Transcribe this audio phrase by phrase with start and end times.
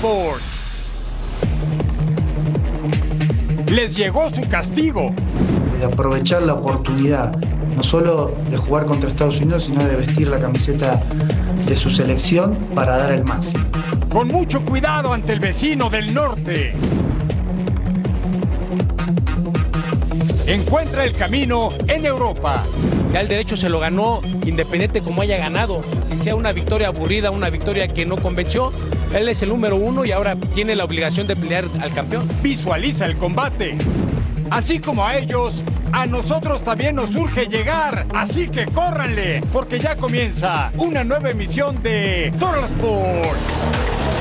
[0.00, 0.64] Sports.
[3.70, 5.12] Les llegó su castigo.
[5.78, 7.36] de aprovechar la oportunidad,
[7.76, 11.02] no solo de jugar contra Estados Unidos, sino de vestir la camiseta
[11.66, 13.64] de su selección para dar el máximo.
[14.08, 16.74] Con mucho cuidado ante el vecino del norte.
[20.50, 22.64] Encuentra el camino en Europa.
[23.12, 25.80] Ya el derecho se lo ganó independiente como haya ganado.
[26.10, 28.72] Si sea una victoria aburrida, una victoria que no convenció,
[29.14, 32.28] él es el número uno y ahora tiene la obligación de pelear al campeón.
[32.42, 33.78] Visualiza el combate.
[34.50, 35.62] Así como a ellos,
[35.92, 38.06] a nosotros también nos urge llegar.
[38.12, 44.19] Así que córranle, porque ya comienza una nueva emisión de Total Sports.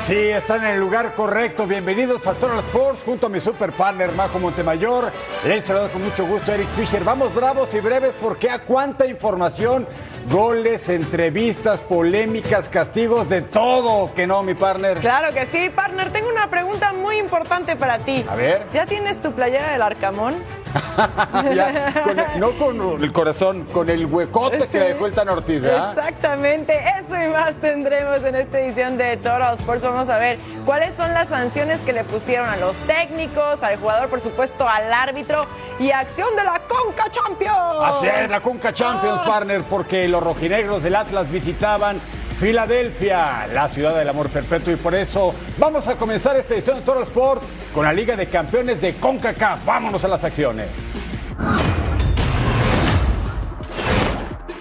[0.00, 1.66] Sí, están en el lugar correcto.
[1.66, 5.12] Bienvenidos a Total Sports junto a mi super partner Majo Montemayor.
[5.44, 7.04] Les saludo con mucho gusto Eric Fisher.
[7.04, 9.86] Vamos bravos y breves porque a cuánta información,
[10.30, 14.98] goles, entrevistas, polémicas, castigos, de todo, que no, mi partner.
[14.98, 16.10] Claro que sí, partner.
[16.10, 18.24] Tengo una pregunta muy importante para ti.
[18.28, 18.66] A ver.
[18.72, 20.34] ¿Ya tienes tu playera del Arcamón?
[21.54, 25.62] Ya, con el- no con el corazón, con el huecote que dejó el Tan Ortiz,
[25.62, 25.96] ¿verdad?
[25.96, 29.82] Exactamente, eso y más tendremos en esta edición de Total Sports.
[29.84, 34.08] Vamos a ver cuáles son las sanciones que le pusieron a los técnicos, al jugador,
[34.08, 35.46] por supuesto, al árbitro
[35.78, 37.56] y acción de la Conca Champions.
[37.84, 39.26] Así es, la Conca Champions, Ah.
[39.26, 42.00] partner, porque los rojinegros del Atlas visitaban
[42.38, 46.82] Filadelfia, la ciudad del amor perpetuo, y por eso vamos a comenzar esta edición de
[46.82, 47.44] Toro Sports
[47.74, 49.64] con la Liga de Campeones de CONCACAF.
[49.64, 50.68] Vámonos a las acciones.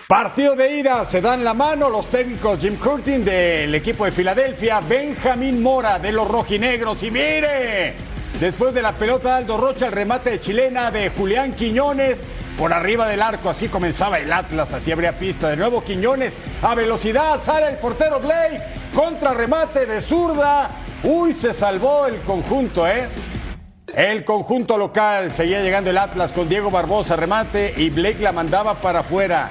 [0.08, 4.80] Partido de ida, se dan la mano los técnicos Jim Curtin del equipo de Filadelfia,
[4.80, 7.94] Benjamín Mora de los rojinegros, y mire,
[8.40, 12.26] después de la pelota de Aldo Rocha, el remate de chilena de Julián Quiñones,
[12.58, 15.50] por arriba del arco, así comenzaba el Atlas, así abría pista.
[15.50, 18.62] De nuevo Quiñones a velocidad, sale el portero Blake,
[18.94, 20.72] contra remate de zurda.
[21.04, 23.08] Uy, se salvó el conjunto, ¿eh?
[23.96, 28.76] El conjunto local seguía llegando el Atlas con Diego Barbosa, remate, y Blake la mandaba
[28.76, 29.50] para afuera.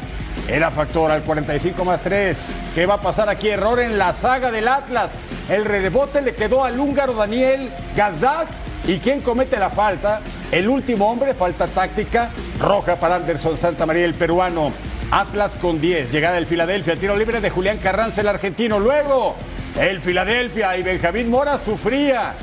[0.49, 2.61] Era factor al 45 más 3.
[2.75, 3.49] ¿Qué va a pasar aquí?
[3.49, 5.11] Error en la saga del Atlas.
[5.49, 8.47] El rebote le quedó al húngaro Daniel Gazdag.
[8.87, 10.21] ¿Y quién comete la falta?
[10.53, 14.73] El último hombre, falta táctica, roja para Anderson Santamaría, el peruano.
[15.11, 18.81] Atlas con 10, llegada del Filadelfia, tiro libre de Julián Carranza, el argentino.
[18.81, 19.37] Luego,
[19.79, 22.35] el Filadelfia y Benjamín Mora sufría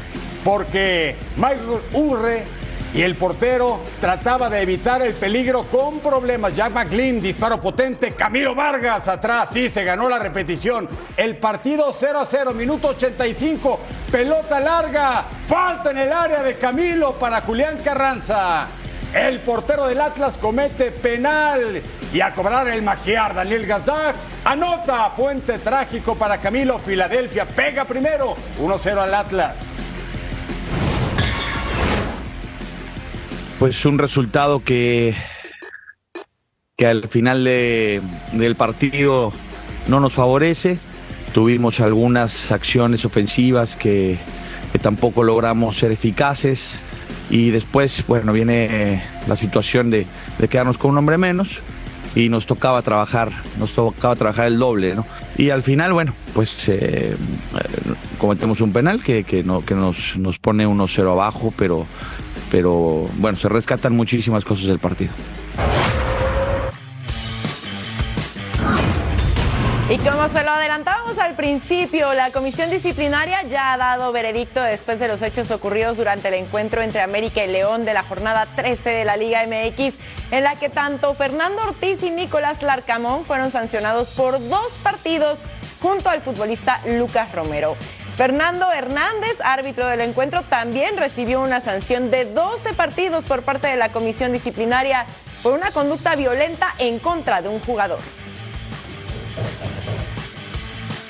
[0.43, 2.43] porque Michael Urre
[2.93, 6.55] y el portero trataba de evitar el peligro con problemas.
[6.55, 8.13] Jack McLean, disparo potente.
[8.13, 10.87] Camilo Vargas atrás, sí, se ganó la repetición.
[11.17, 13.79] El partido 0 a 0, minuto 85.
[14.11, 18.67] Pelota larga, falta en el área de Camilo para Julián Carranza.
[19.13, 21.81] El portero del Atlas comete penal
[22.11, 24.15] y a cobrar el magiar Daniel Gazdag.
[24.43, 26.79] Anota puente trágico para Camilo.
[26.79, 29.55] Filadelfia pega primero 1-0 al Atlas.
[33.59, 35.15] Pues un resultado que,
[36.75, 38.01] que al final de-
[38.33, 39.31] del partido
[39.87, 40.79] no nos favorece.
[41.33, 44.17] Tuvimos algunas acciones ofensivas que,
[44.71, 46.83] que tampoco logramos ser eficaces.
[47.29, 50.05] Y después, bueno, viene la situación de,
[50.37, 51.61] de quedarnos con un hombre menos
[52.15, 55.05] y nos tocaba trabajar, nos tocaba trabajar el doble, ¿no?
[55.37, 57.15] Y al final, bueno, pues eh, eh,
[58.19, 61.87] cometemos un penal que, que, no, que nos, nos pone 1-0 abajo, pero,
[62.51, 65.11] pero bueno, se rescatan muchísimas cosas del partido.
[69.89, 74.97] Y como se lo adelantábamos al principio, la comisión disciplinaria ya ha dado veredicto después
[74.97, 78.91] de los hechos ocurridos durante el encuentro entre América y León de la jornada 13
[78.91, 79.95] de la Liga MX,
[80.31, 85.43] en la que tanto Fernando Ortiz y Nicolás Larcamón fueron sancionados por dos partidos
[85.81, 87.75] junto al futbolista Lucas Romero.
[88.15, 93.75] Fernando Hernández, árbitro del encuentro, también recibió una sanción de 12 partidos por parte de
[93.75, 95.05] la comisión disciplinaria
[95.43, 97.99] por una conducta violenta en contra de un jugador.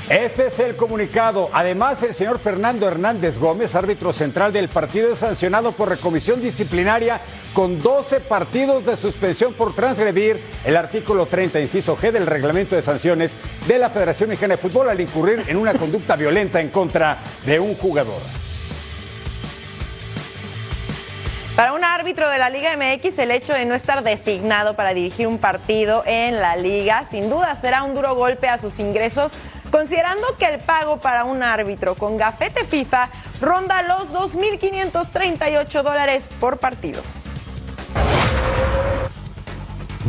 [0.09, 1.49] Este es el comunicado.
[1.53, 7.21] Además, el señor Fernando Hernández Gómez, árbitro central del partido, es sancionado por recomisión disciplinaria
[7.53, 12.81] con 12 partidos de suspensión por transgredir el artículo 30, inciso G del reglamento de
[12.81, 17.19] sanciones de la Federación Mexicana de Fútbol al incurrir en una conducta violenta en contra
[17.45, 18.21] de un jugador.
[21.55, 25.27] Para un árbitro de la Liga MX, el hecho de no estar designado para dirigir
[25.27, 29.31] un partido en la liga sin duda será un duro golpe a sus ingresos
[29.73, 33.09] considerando que el pago para un árbitro con gafete FIFA
[33.41, 37.01] ronda los 2.538 dólares por partido.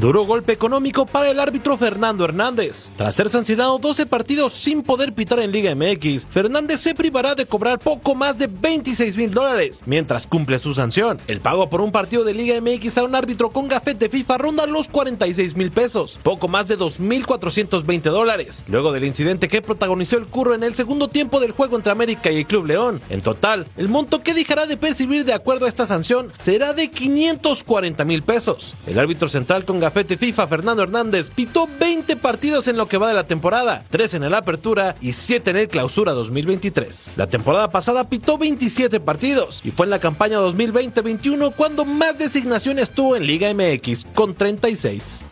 [0.00, 2.90] Duro golpe económico para el árbitro Fernando Hernández.
[2.96, 7.46] Tras ser sancionado 12 partidos sin poder pitar en Liga MX, Fernández se privará de
[7.46, 11.20] cobrar poco más de 26 mil dólares mientras cumple su sanción.
[11.28, 14.66] El pago por un partido de Liga MX a un árbitro con gafete FIFA ronda
[14.66, 18.64] los 46 mil pesos, poco más de 2.420 dólares.
[18.66, 22.32] Luego del incidente que protagonizó el curro en el segundo tiempo del juego entre América
[22.32, 23.00] y el Club León.
[23.10, 26.90] En total, el monto que dejará de percibir de acuerdo a esta sanción será de
[26.90, 28.74] 540 mil pesos.
[28.88, 33.08] El árbitro central con gafete FIFA, Fernando Hernández, pitó 20 partidos en lo que va
[33.08, 37.12] de la temporada, 3 en el Apertura y 7 en el Clausura 2023.
[37.16, 42.90] La temporada pasada pitó 27 partidos y fue en la campaña 2020-21 cuando más designaciones
[42.90, 45.22] tuvo en Liga MX, con 36.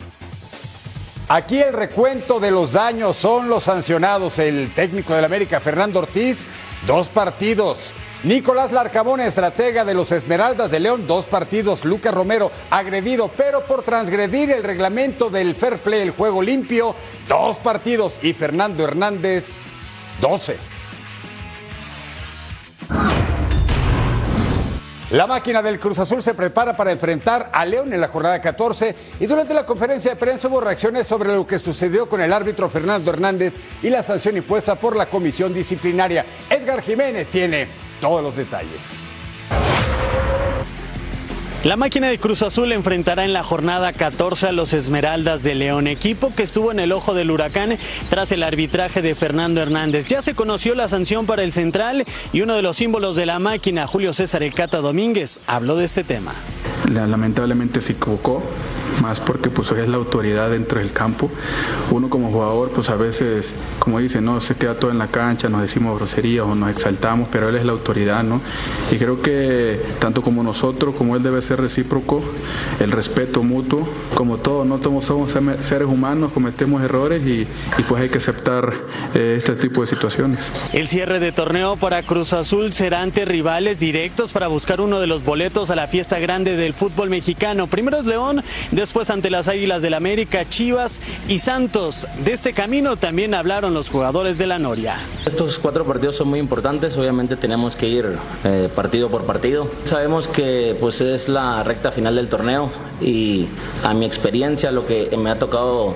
[1.29, 4.37] Aquí el recuento de los daños son los sancionados.
[4.37, 6.45] El técnico del América, Fernando Ortiz,
[6.85, 7.91] dos partidos.
[8.23, 11.83] Nicolás Larcamón, estratega de los Esmeraldas de León, dos partidos.
[11.83, 16.95] Lucas Romero, agredido, pero por transgredir el reglamento del fair play, el juego limpio,
[17.27, 18.19] dos partidos.
[18.21, 19.63] Y Fernando Hernández,
[20.21, 20.55] doce.
[25.11, 28.95] La máquina del Cruz Azul se prepara para enfrentar a León en la jornada 14
[29.19, 32.69] y durante la conferencia de prensa hubo reacciones sobre lo que sucedió con el árbitro
[32.69, 36.25] Fernando Hernández y la sanción impuesta por la comisión disciplinaria.
[36.49, 37.67] Edgar Jiménez tiene
[38.03, 39.12] todos los detalles.
[41.63, 45.87] La máquina de Cruz Azul enfrentará en la jornada 14 a los Esmeraldas de León,
[45.87, 47.77] equipo que estuvo en el ojo del huracán
[48.09, 50.05] tras el arbitraje de Fernando Hernández.
[50.07, 53.39] Ya se conoció la sanción para el central y uno de los símbolos de la
[53.39, 56.33] máquina, Julio César El Cata Domínguez, habló de este tema.
[56.91, 58.43] Lamentablemente se equivocó,
[59.01, 61.31] más porque pues es la autoridad dentro del campo.
[61.91, 65.47] Uno como jugador pues a veces, como dice, no se queda todo en la cancha,
[65.47, 68.41] nos decimos groserías o nos exaltamos, pero él es la autoridad, ¿no?
[68.91, 72.21] Y creo que tanto como nosotros, como él debe ser recíproco,
[72.79, 78.01] el respeto mutuo, como todos, no todos somos seres humanos, cometemos errores y, y pues
[78.01, 78.73] hay que aceptar
[79.15, 80.39] eh, este tipo de situaciones.
[80.73, 85.07] El cierre de torneo para Cruz Azul será ante rivales directos para buscar uno de
[85.07, 87.67] los boletos a la fiesta grande del fútbol mexicano.
[87.67, 92.07] Primero es León, después ante las Águilas del América, Chivas y Santos.
[92.23, 94.95] De este camino también hablaron los jugadores de la Noria.
[95.25, 99.69] Estos cuatro partidos son muy importantes, obviamente tenemos que ir eh, partido por partido.
[99.83, 102.69] Sabemos que pues es la recta final del torneo
[103.01, 103.47] y
[103.83, 105.95] a mi experiencia, lo que me ha tocado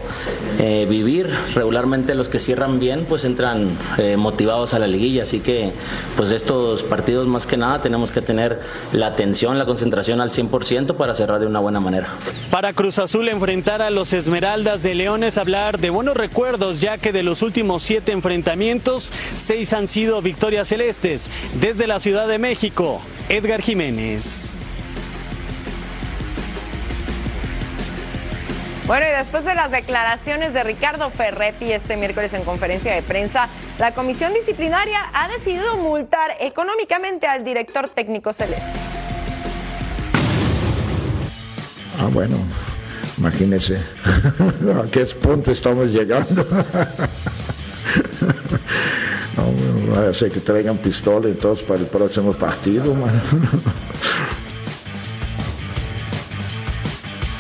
[0.60, 5.40] eh, vivir, regularmente los que cierran bien pues entran eh, motivados a la liguilla, así
[5.40, 5.72] que
[6.16, 8.60] pues estos partidos más que nada tenemos que tener
[8.92, 12.10] la atención, la concentración al 100% para cerrar de una buena manera.
[12.52, 17.14] Para Cruz Azul enfrentar a los Esmeraldas de Leones, hablar de buenos recuerdos, ya que
[17.14, 21.30] de los últimos siete enfrentamientos, seis han sido victorias celestes.
[21.62, 24.52] Desde la Ciudad de México, Edgar Jiménez.
[28.88, 33.50] Bueno, y después de las declaraciones de Ricardo Ferretti este miércoles en conferencia de prensa,
[33.80, 38.72] la comisión disciplinaria ha decidido multar económicamente al director técnico celeste.
[42.00, 42.38] Ah, bueno,
[43.18, 46.48] imagínese a qué punto estamos llegando.
[49.36, 53.12] No, va a ser que traigan pistola entonces para el próximo partido, man.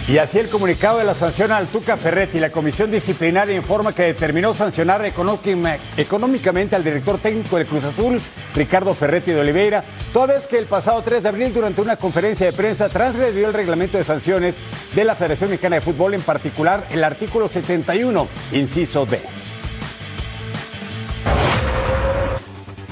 [0.08, 2.40] Y así el comunicado de la sanción al Tuca Ferretti.
[2.40, 8.22] La comisión disciplinaria informa que determinó sancionar económicamente al director técnico del Cruz Azul,
[8.56, 9.84] Ricardo Ferretti de Oliveira,
[10.14, 13.54] toda vez que el pasado 3 de abril, durante una conferencia de prensa, transgredió el
[13.54, 14.60] reglamento de sanciones
[14.96, 19.20] de la Federación Mexicana de Fútbol, en particular el artículo 71, inciso D.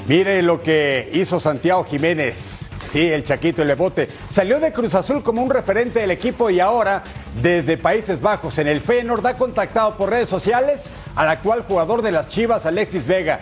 [0.06, 2.65] Mire lo que hizo Santiago Jiménez.
[2.88, 4.08] Sí, el Chaquito el Lebote.
[4.32, 7.02] Salió de Cruz Azul como un referente del equipo y ahora,
[7.42, 10.84] desde Países Bajos, en el Feyenoord, ha contactado por redes sociales
[11.16, 13.40] al actual jugador de las Chivas, Alexis Vega,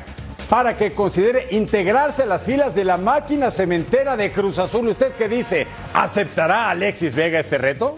[0.48, 4.88] para que considere integrarse a las filas de la máquina cementera de Cruz Azul.
[4.88, 5.66] ¿Usted qué dice?
[5.92, 7.96] ¿Aceptará Alexis Vega este reto?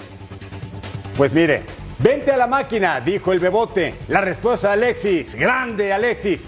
[1.17, 1.63] Pues mire,
[1.99, 3.95] vente a la máquina, dijo el Bebote.
[4.09, 6.47] La respuesta de Alexis, grande Alexis.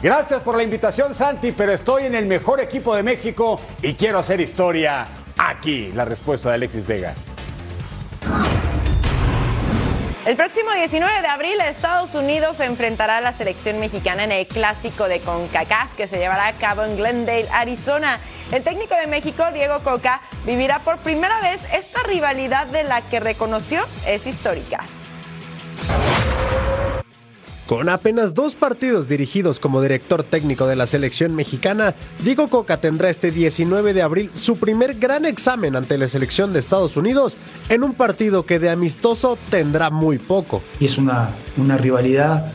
[0.00, 4.18] Gracias por la invitación, Santi, pero estoy en el mejor equipo de México y quiero
[4.18, 5.90] hacer historia aquí.
[5.92, 7.14] La respuesta de Alexis Vega.
[10.24, 14.46] El próximo 19 de abril Estados Unidos se enfrentará a la selección mexicana en el
[14.46, 18.20] clásico de CONCACAF que se llevará a cabo en Glendale, Arizona.
[18.52, 23.18] El técnico de México, Diego Coca, vivirá por primera vez esta rivalidad de la que
[23.20, 24.84] reconoció es histórica.
[27.68, 31.94] Con apenas dos partidos dirigidos como director técnico de la selección mexicana,
[32.24, 36.60] Diego Coca tendrá este 19 de abril su primer gran examen ante la selección de
[36.60, 37.36] Estados Unidos
[37.68, 40.62] en un partido que de amistoso tendrá muy poco.
[40.80, 42.50] Y es una, una rivalidad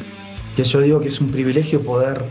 [0.55, 2.25] que yo digo que es un privilegio poder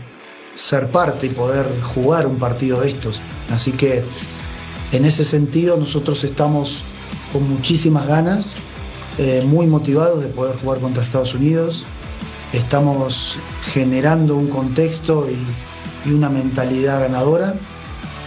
[0.53, 3.21] ser parte y poder jugar un partido de estos.
[3.49, 4.03] Así que
[4.91, 6.83] en ese sentido nosotros estamos
[7.31, 8.57] con muchísimas ganas,
[9.17, 11.85] eh, muy motivados de poder jugar contra Estados Unidos
[12.53, 13.35] estamos
[13.73, 15.37] generando un contexto y,
[16.05, 17.53] una mentalidad ganadora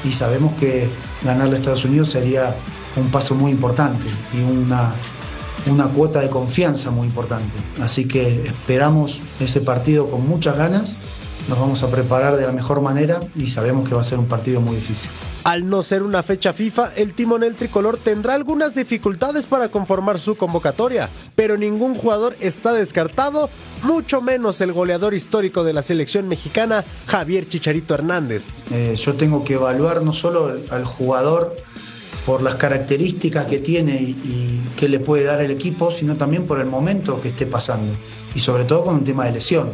[0.02, 0.88] y sabemos que
[1.22, 2.56] ganarle a Estados Unidos sería
[2.96, 4.94] un paso muy importante y una,
[5.66, 7.52] una cuota de confianza muy importante.
[7.82, 10.96] Así que esperamos ese partido con muchas ganas
[11.48, 14.26] nos vamos a preparar de la mejor manera y sabemos que va a ser un
[14.26, 15.10] partido muy difícil.
[15.44, 20.36] Al no ser una fecha FIFA, el timonel tricolor tendrá algunas dificultades para conformar su
[20.36, 23.48] convocatoria, pero ningún jugador está descartado,
[23.82, 28.44] mucho menos el goleador histórico de la selección mexicana, Javier Chicharito Hernández.
[28.72, 31.56] Eh, yo tengo que evaluar no solo al jugador
[32.24, 36.44] por las características que tiene y, y que le puede dar el equipo, sino también
[36.44, 37.94] por el momento que esté pasando
[38.34, 39.70] y sobre todo con un tema de lesión.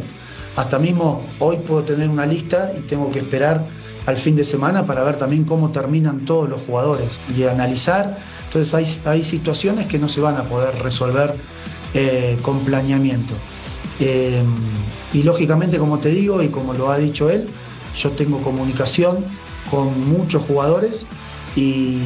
[0.56, 3.64] Hasta mismo hoy puedo tener una lista y tengo que esperar
[4.06, 8.18] al fin de semana para ver también cómo terminan todos los jugadores y analizar.
[8.46, 11.34] Entonces hay, hay situaciones que no se van a poder resolver
[11.94, 13.34] eh, con planeamiento.
[14.00, 14.42] Eh,
[15.12, 17.48] y lógicamente, como te digo y como lo ha dicho él,
[17.96, 19.24] yo tengo comunicación
[19.70, 21.06] con muchos jugadores
[21.54, 21.98] y,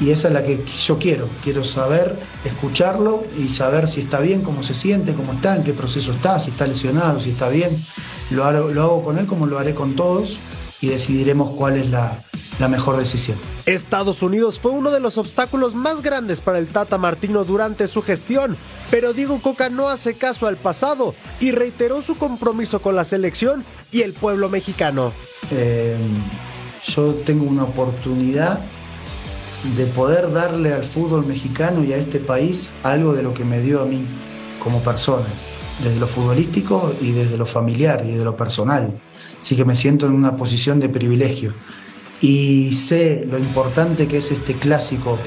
[0.00, 1.28] y esa es la que yo quiero.
[1.44, 5.72] Quiero saber, escucharlo y saber si está bien, cómo se siente, cómo está, en qué
[5.72, 7.84] proceso está, si está lesionado, si está bien.
[8.30, 10.38] Lo hago, lo hago con él como lo haré con todos
[10.80, 12.22] y decidiremos cuál es la,
[12.58, 13.38] la mejor decisión.
[13.66, 18.02] Estados Unidos fue uno de los obstáculos más grandes para el Tata Martino durante su
[18.02, 18.56] gestión,
[18.90, 23.64] pero Diego Coca no hace caso al pasado y reiteró su compromiso con la selección
[23.92, 25.12] y el pueblo mexicano.
[25.50, 25.96] Eh,
[26.82, 28.60] yo tengo una oportunidad
[29.74, 33.60] de poder darle al fútbol mexicano y a este país algo de lo que me
[33.60, 34.06] dio a mí
[34.62, 35.26] como persona,
[35.82, 39.00] desde lo futbolístico y desde lo familiar y de lo personal.
[39.40, 41.52] Así que me siento en una posición de privilegio
[42.20, 45.18] y sé lo importante que es este clásico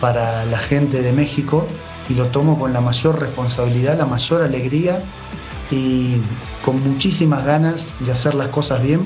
[0.00, 1.66] para la gente de México
[2.08, 5.02] y lo tomo con la mayor responsabilidad, la mayor alegría
[5.70, 6.16] y
[6.64, 9.00] con muchísimas ganas de hacer las cosas bien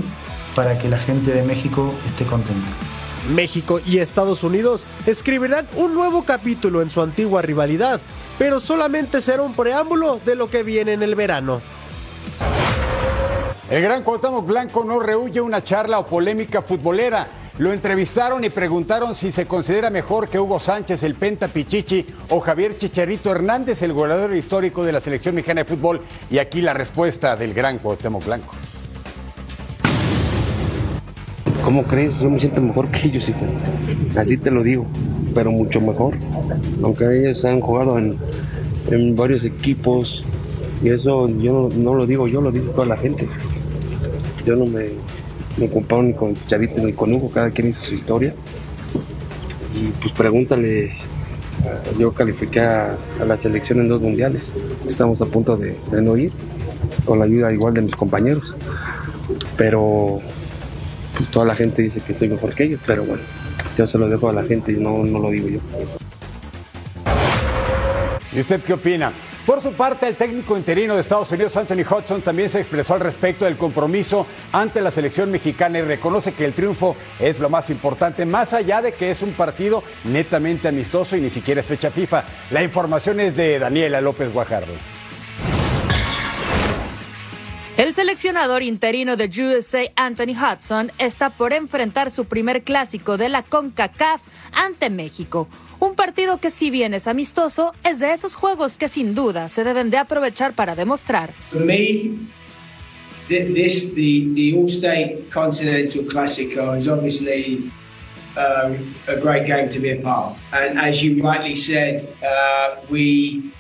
[0.55, 2.96] para que la gente de México esté contenta.
[3.29, 8.01] México y Estados Unidos escribirán un nuevo capítulo en su antigua rivalidad,
[8.39, 11.61] pero solamente será un preámbulo de lo que viene en el verano.
[13.69, 17.27] El gran Cuauhtémoc Blanco no rehuye una charla o polémica futbolera.
[17.59, 22.39] Lo entrevistaron y preguntaron si se considera mejor que Hugo Sánchez, el Penta Pichichi, o
[22.39, 26.01] Javier Chicharito Hernández, el goleador histórico de la selección mexicana de fútbol.
[26.31, 28.55] Y aquí la respuesta del gran Cuauhtémoc Blanco.
[31.67, 32.21] ¿Cómo crees?
[32.21, 33.41] Yo me siento mejor que ellos, hijo.
[34.15, 34.87] Así te lo digo,
[35.35, 36.15] pero mucho mejor.
[36.81, 40.25] Aunque ellos han jugado en, varios equipos,
[40.81, 43.27] y eso yo no, lo digo yo, lo dice toda la gente.
[44.45, 44.91] Yo no me,
[45.57, 48.33] me comparo ni con Chicharito ni con Hugo, cada quien hizo su historia.
[49.75, 50.93] Y pues pregúntale,
[51.99, 52.97] yo califiqué a,
[53.27, 54.53] la selección en dos mundiales.
[54.87, 56.31] Estamos a punto de no ir,
[57.05, 58.55] con la ayuda igual de mis compañeros.
[59.57, 60.21] Pero
[61.17, 63.23] pues toda la gente dice que soy mejor que ellos, pero bueno,
[63.77, 65.61] yo se lo dejo a la gente y no, no lo digo yo.
[68.33, 69.13] ¿Y usted qué opina?
[69.47, 73.01] Por su parte, el técnico interino de Estados Unidos, Anthony Hudson, también se expresó al
[73.01, 77.71] respecto del compromiso ante la selección mexicana y reconoce que el triunfo es lo más
[77.71, 81.93] importante, más allá de que es un partido netamente amistoso y ni siquiera es fecha
[81.93, 82.25] FIFA.
[82.51, 84.73] La información es de Daniela López Guajardo.
[87.77, 93.43] El seleccionador interino de USA, Anthony Hudson, está por enfrentar su primer clásico de la
[93.43, 95.47] CONCACAF ante México.
[95.79, 99.63] Un partido que si bien es amistoso, es de esos juegos que sin duda se
[99.63, 101.35] deben de aprovechar para demostrar.
[101.51, 102.13] For me,
[103.29, 107.71] this the the All-State Continental Classico is obviously
[108.39, 108.73] uh,
[109.07, 110.39] a great game to be a part of.
[110.51, 113.53] And as you rightly said, uh, we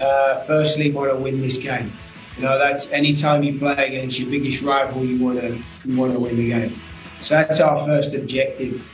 [0.00, 1.92] uh, firstly want to win this game.
[2.36, 5.96] You know, that's any time you play against your biggest rival, you want to you
[5.96, 6.80] want to win the game.
[7.20, 8.86] So that's our first objective.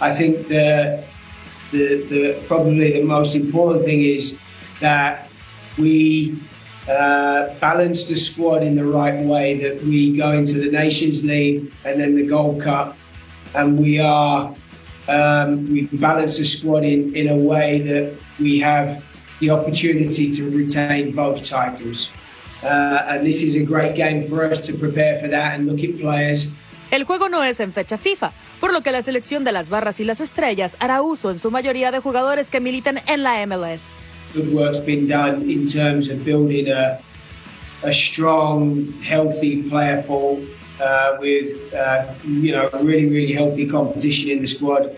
[0.00, 1.04] I think the
[1.72, 4.38] the, the probably the most important thing is
[4.80, 5.28] that
[5.78, 6.40] we
[6.88, 9.58] uh, balance the squad in the right way.
[9.58, 12.96] That we go into the Nations League and then the Gold Cup,
[13.54, 14.54] and we are
[15.08, 19.02] um, we balance the squad in in a way that we have
[19.40, 22.10] the opportunity to retain both titles.
[22.66, 25.84] Uh, and this is a great game for us to prepare for that and look
[25.84, 26.52] at players.
[26.90, 30.00] El juego no es en fecha FIFA, por lo que la selección de las barras
[30.00, 33.94] y las estrellas hará uso en su mayoría de jugadores que militan en la MLS.
[34.34, 36.98] Good work's been done in terms of building a,
[37.82, 40.40] a strong, healthy player pool
[40.80, 44.90] uh, with uh, you know really really healthy competition in the squad,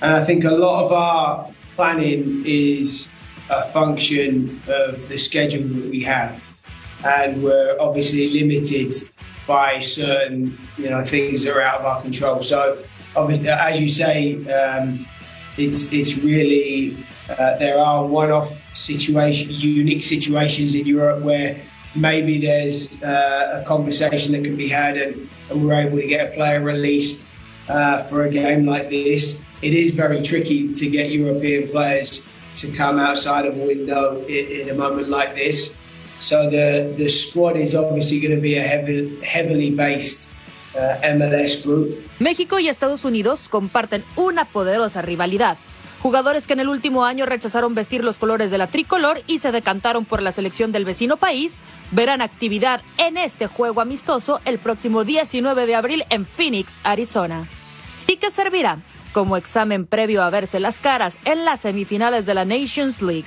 [0.00, 3.10] and I think a lot of our planning is
[3.50, 6.42] a function of the schedule that we have,
[7.04, 8.92] and we're obviously limited
[9.46, 12.40] by certain you know things that are out of our control.
[12.42, 12.82] So
[13.14, 15.06] obviously, as you say, um,
[15.56, 16.96] it's it's really
[17.28, 21.60] uh, there are one-off situation, unique situations in Europe where
[21.94, 26.32] maybe there's uh, a conversation that can be had, and, and, we're able to get
[26.32, 27.28] a player released
[27.68, 29.42] uh, for a game like this.
[29.62, 34.60] It is very tricky to get European players to come outside of a window in,
[34.60, 35.76] in a moment like this.
[36.24, 40.30] So the, the squad is obviously going to be a heavily based
[40.74, 42.02] uh, MLS group.
[42.18, 45.58] México y Estados Unidos comparten una poderosa rivalidad.
[46.00, 49.52] Jugadores que en el último año rechazaron vestir los colores de la tricolor y se
[49.52, 55.04] decantaron por la selección del vecino país, verán actividad en este juego amistoso el próximo
[55.04, 57.50] 19 de abril en Phoenix, Arizona.
[58.06, 58.78] Y que servirá
[59.12, 63.26] como examen previo a verse las caras en las semifinales de la Nations League.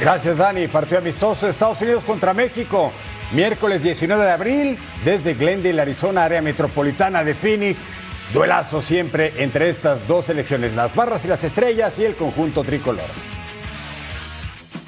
[0.00, 0.68] Gracias, Dani.
[0.68, 2.92] Partido amistoso Estados Unidos contra México.
[3.32, 7.84] Miércoles 19 de abril, desde Glendale, Arizona, área metropolitana de Phoenix.
[8.32, 13.06] Duelazo siempre entre estas dos selecciones, las barras y las estrellas y el conjunto tricolor.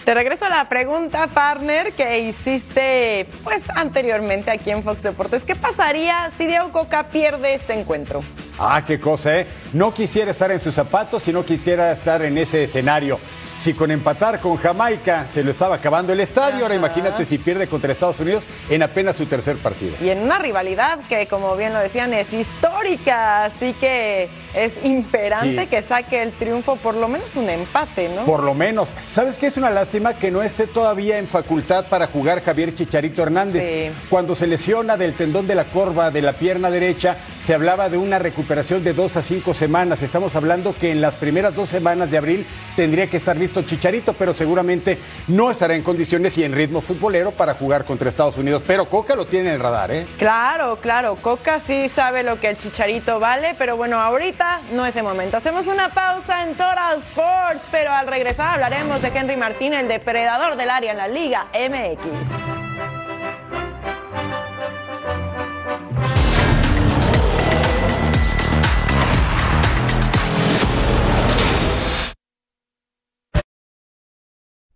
[0.04, 5.42] Te regreso a la pregunta, partner, que hiciste pues anteriormente aquí en Fox Deportes.
[5.42, 8.22] ¿Qué pasaría si Diego Coca pierde este encuentro?
[8.58, 9.46] Ah, qué cosa, ¿eh?
[9.72, 13.18] No quisiera estar en sus zapatos y no quisiera estar en ese escenario.
[13.60, 17.68] Si con empatar con Jamaica se lo estaba acabando el estadio, ahora imagínate si pierde
[17.68, 19.92] contra Estados Unidos en apenas su tercer partido.
[20.00, 25.66] Y en una rivalidad que, como bien lo decían, es histórica, así que es imperante
[25.66, 28.24] que saque el triunfo, por lo menos un empate, ¿no?
[28.24, 28.94] Por lo menos.
[29.10, 33.22] ¿Sabes qué es una lástima que no esté todavía en facultad para jugar Javier Chicharito
[33.22, 33.92] Hernández?
[34.08, 37.98] Cuando se lesiona del tendón de la corva de la pierna derecha, se hablaba de
[37.98, 40.02] una recuperación de dos a cinco semanas.
[40.02, 44.14] Estamos hablando que en las primeras dos semanas de abril tendría que estar listo Chicharito,
[44.14, 48.64] pero seguramente no estará en condiciones y en ritmo futbolero para jugar contra Estados Unidos.
[48.66, 50.06] Pero Coca lo tiene en el radar, ¿eh?
[50.18, 51.16] Claro, claro.
[51.16, 54.39] Coca sí sabe lo que el Chicharito vale, pero bueno, ahorita
[54.72, 55.36] no es el momento.
[55.36, 60.56] Hacemos una pausa en Total Sports, pero al regresar hablaremos de Henry Martín, el depredador
[60.56, 62.00] del área en la Liga MX.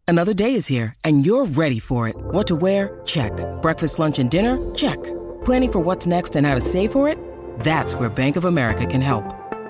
[0.06, 2.16] Another day is here, and you're ready for it.
[2.16, 3.00] What to wear?
[3.04, 3.32] Check.
[3.62, 4.58] Breakfast, lunch, and dinner?
[4.74, 5.02] Check.
[5.44, 7.18] Planning for what's next and how to save for it?
[7.60, 9.43] That's where Bank of America can help.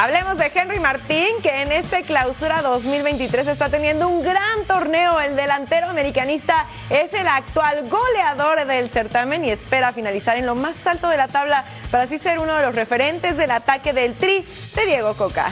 [0.00, 5.18] Hablemos de Henry Martín, que en este clausura 2023 está teniendo un gran torneo.
[5.18, 10.86] El delantero americanista es el actual goleador del certamen y espera finalizar en lo más
[10.86, 14.46] alto de la tabla para así ser uno de los referentes del ataque del tri
[14.76, 15.50] de Diego Coca.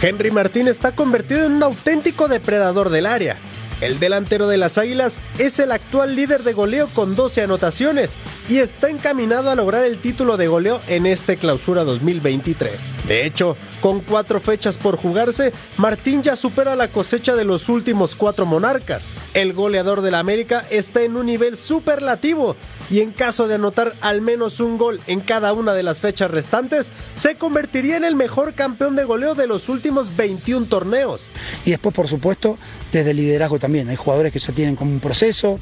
[0.00, 3.38] Henry Martín está convertido en un auténtico depredador del área.
[3.82, 8.16] El delantero de las Águilas es el actual líder de goleo con 12 anotaciones
[8.48, 12.92] y está encaminado a lograr el título de goleo en este clausura 2023.
[13.08, 18.14] De hecho, con cuatro fechas por jugarse, Martín ya supera la cosecha de los últimos
[18.14, 19.14] cuatro monarcas.
[19.34, 22.54] El goleador de la América está en un nivel superlativo
[22.88, 26.30] y en caso de anotar al menos un gol en cada una de las fechas
[26.30, 31.30] restantes, se convertiría en el mejor campeón de goleo de los últimos 21 torneos.
[31.64, 32.58] Y después, por supuesto,
[32.92, 35.58] desde el liderazgo también Hay jugadores que ya tienen como un proceso.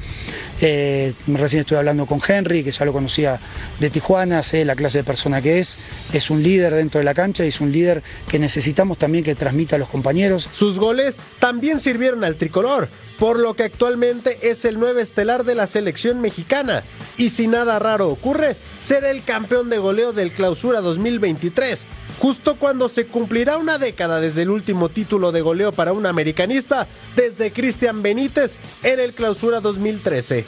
[0.61, 3.40] Eh, recién estuve hablando con Henry, que ya lo conocía
[3.79, 5.79] de Tijuana, sé la clase de persona que es.
[6.12, 9.35] Es un líder dentro de la cancha y es un líder que necesitamos también que
[9.35, 10.49] transmita a los compañeros.
[10.53, 12.88] Sus goles también sirvieron al tricolor,
[13.20, 16.83] por lo que actualmente es el nueve estelar de la selección mexicana.
[17.18, 21.87] Y si nada raro ocurre, será el campeón de goleo del Clausura 2023,
[22.18, 26.88] justo cuando se cumplirá una década desde el último título de goleo para un americanista,
[27.14, 30.46] desde Cristian Benítez en el Clausura 2013.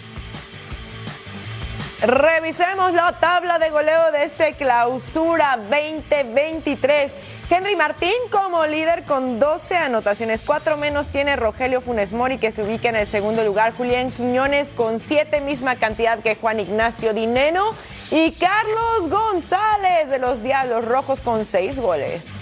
[2.02, 7.12] Revisemos la tabla de goleo de este clausura 2023.
[7.48, 12.64] Henry Martín como líder con 12 anotaciones, 4 menos tiene Rogelio Funes Mori que se
[12.64, 17.72] ubica en el segundo lugar, Julián Quiñones con 7, misma cantidad que Juan Ignacio Dineno
[18.10, 22.36] y Carlos González de los Diablos Rojos con 6 goles.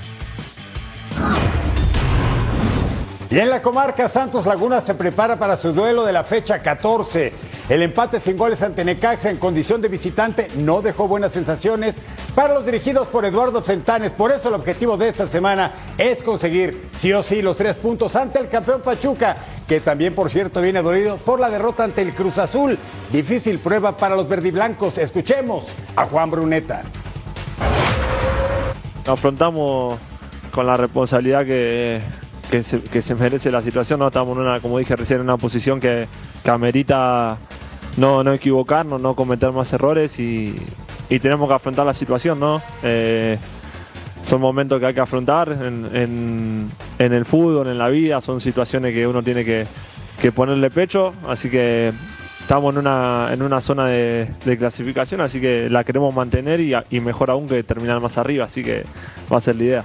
[3.30, 7.32] Y en la comarca Santos Laguna se prepara para su duelo de la fecha 14.
[7.68, 11.94] El empate sin goles ante Necaxa en condición de visitante no dejó buenas sensaciones
[12.34, 14.14] para los dirigidos por Eduardo Fentanes.
[14.14, 18.16] Por eso el objetivo de esta semana es conseguir sí o sí los tres puntos
[18.16, 19.36] ante el campeón Pachuca,
[19.68, 22.76] que también por cierto viene dolido por la derrota ante el Cruz Azul.
[23.12, 24.98] Difícil prueba para los verdiblancos.
[24.98, 26.82] Escuchemos a Juan Bruneta.
[29.06, 30.00] Afrontamos
[30.50, 32.00] con la responsabilidad que,
[32.50, 34.00] que se, que merece la situación.
[34.00, 36.06] No estamos en una, como dije recién, en una posición que,
[36.42, 37.38] que amerita
[37.96, 40.56] no, no equivocarnos, no cometer más errores y,
[41.08, 42.62] y tenemos que afrontar la situación, ¿no?
[42.82, 43.38] Eh,
[44.22, 48.92] son momentos que hay que afrontar en, en, el fútbol, en la vida, son situaciones
[48.92, 49.66] que uno tiene que,
[50.20, 51.92] que ponerle pecho, así que
[52.40, 57.30] estamos en una, en una zona de, clasificación, así que la queremos mantener y mejor
[57.30, 58.84] aún que terminar más arriba, así que
[59.32, 59.84] va a ser la idea.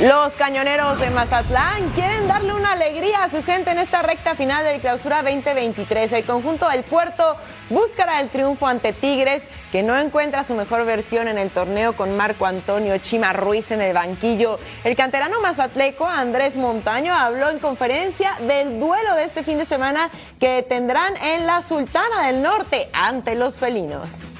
[0.00, 4.64] Los cañoneros de Mazatlán quieren darle una alegría a su gente en esta recta final
[4.64, 6.10] del clausura 2023.
[6.14, 7.36] El conjunto del puerto
[7.68, 12.16] buscará el triunfo ante Tigres, que no encuentra su mejor versión en el torneo con
[12.16, 14.58] Marco Antonio Chima Ruiz en el banquillo.
[14.82, 20.10] El canterano mazatleco Andrés Montaño habló en conferencia del duelo de este fin de semana
[20.40, 24.31] que tendrán en la Sultana del Norte ante los felinos.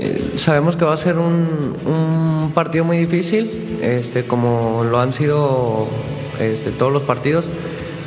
[0.00, 5.86] Eh, sabemos que va a ser un, partido muy difícil, este, como lo han sido
[6.40, 7.50] este, todos los partidos,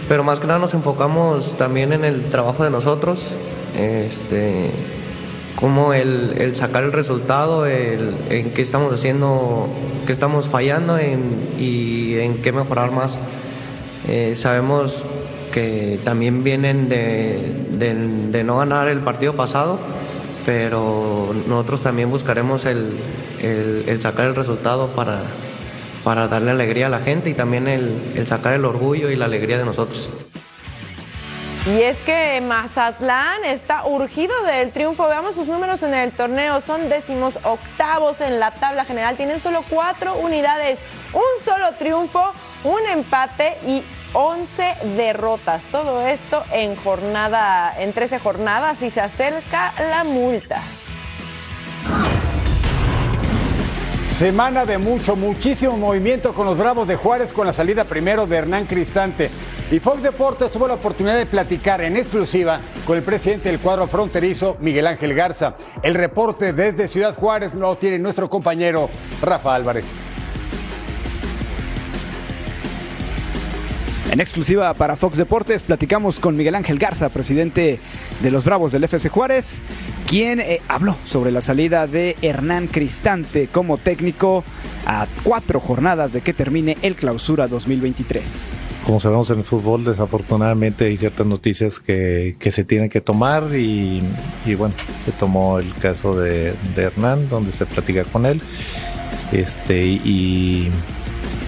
[0.09, 3.23] pero más que nada nos enfocamos también en el trabajo de nosotros,
[3.77, 4.71] este,
[5.55, 9.67] como el, sacar el resultado, en qué estamos haciendo,
[10.07, 11.21] qué estamos fallando en,
[11.59, 13.19] y en qué mejorar más.
[14.07, 15.05] Eh, sabemos
[15.51, 19.79] que también vienen de no ganar el partido pasado
[20.45, 22.97] pero nosotros también buscaremos el,
[23.41, 25.21] el, sacar el resultado para,
[26.03, 29.25] para, darle alegría a la gente y también el, el, sacar el orgullo y la
[29.25, 30.09] alegría de nosotros.
[31.65, 35.07] Y es que Mazatlán está urgido del triunfo.
[35.07, 36.59] Veamos sus números en el torneo.
[36.59, 39.15] Son décimos octavos en la tabla general.
[39.15, 40.79] Tienen solo cuatro unidades,
[41.13, 45.63] un solo triunfo, un empate y 11 derrotas.
[45.71, 50.61] Todo esto en jornada, en 13 jornadas y se acerca la multa.
[54.05, 58.37] Semana de mucho, muchísimo movimiento con los Bravos de Juárez con la salida primero de
[58.37, 59.31] Hernán Cristante.
[59.71, 63.87] Y Fox Deportes tuvo la oportunidad de platicar en exclusiva con el presidente del cuadro
[63.87, 65.55] fronterizo, Miguel Ángel Garza.
[65.81, 68.89] El reporte desde Ciudad Juárez lo tiene nuestro compañero
[69.21, 69.85] Rafa Álvarez.
[74.11, 77.79] En exclusiva para Fox Deportes platicamos con Miguel Ángel Garza, presidente
[78.21, 79.61] de los Bravos del FC Juárez,
[80.05, 84.43] quien eh, habló sobre la salida de Hernán Cristante como técnico
[84.85, 88.47] a cuatro jornadas de que termine el clausura 2023.
[88.83, 94.03] Como sabemos en el fútbol, desafortunadamente hay ciertas noticias que, se tienen que tomar y,
[94.57, 98.41] bueno, se tomó el caso de, Hernán, donde se platica con él.
[99.31, 100.69] Este, y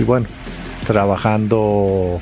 [0.06, 0.28] bueno,
[0.84, 2.22] trabajando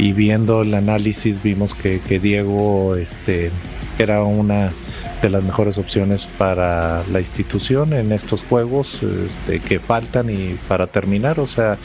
[0.00, 3.50] y viendo el análisis vimos que, Diego este,
[3.98, 4.72] era una
[5.20, 10.86] de las mejores opciones para la institución en estos juegos este, que faltan y para
[10.86, 11.76] terminar, o sea,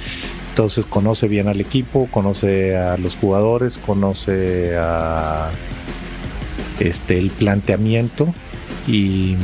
[0.51, 5.51] entonces conoce bien al equipo, conoce a los jugadores, conoce a
[6.79, 8.33] este el planteamiento
[8.87, 9.35] y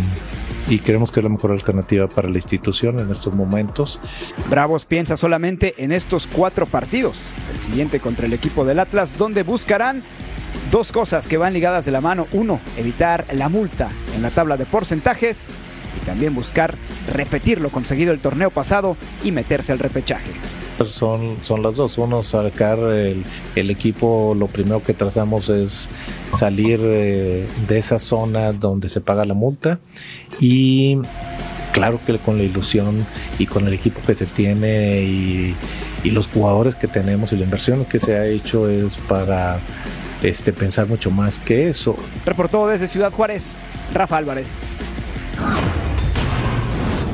[0.67, 3.99] y creemos que es la mejor alternativa para la institución en estos momentos.
[4.49, 7.31] Bravos piensa solamente en estos cuatro partidos.
[7.51, 10.03] El siguiente contra el equipo del Atlas, donde buscarán
[10.71, 12.27] dos cosas que van ligadas de la mano.
[12.31, 15.49] Uno, evitar la multa en la tabla de porcentajes.
[16.01, 16.75] y también buscar
[17.11, 18.95] repetir lo conseguido el torneo pasado
[19.25, 20.31] y meterse al repechaje.
[20.89, 21.97] Son, son las dos.
[21.97, 23.23] Uno, sacar el,
[23.55, 25.89] el equipo, lo primero que trazamos es
[26.33, 29.79] salir eh, de esa zona donde se paga la multa
[30.39, 30.97] y
[31.71, 33.05] claro que con la ilusión
[33.39, 35.55] y con el equipo que se tiene y,
[36.03, 39.59] los jugadores que tenemos y la inversión que se ha hecho es para
[40.23, 41.95] este, pensar mucho más que eso.
[42.25, 43.55] Reportó desde Ciudad Juárez,
[43.93, 44.57] Rafa Álvarez.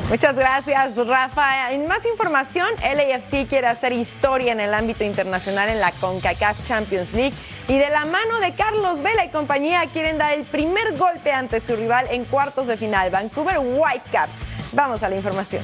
[0.08, 1.70] Muchas gracias, Rafa.
[1.70, 7.12] En más información, LAFC quiere hacer historia en el ámbito internacional en la CONCACAF Champions
[7.12, 7.34] League
[7.68, 11.60] y de la mano de Carlos Vela y compañía quieren dar el primer golpe ante
[11.60, 14.32] su rival en cuartos de final, Vancouver Whitecaps.
[14.72, 15.62] Vamos a la información.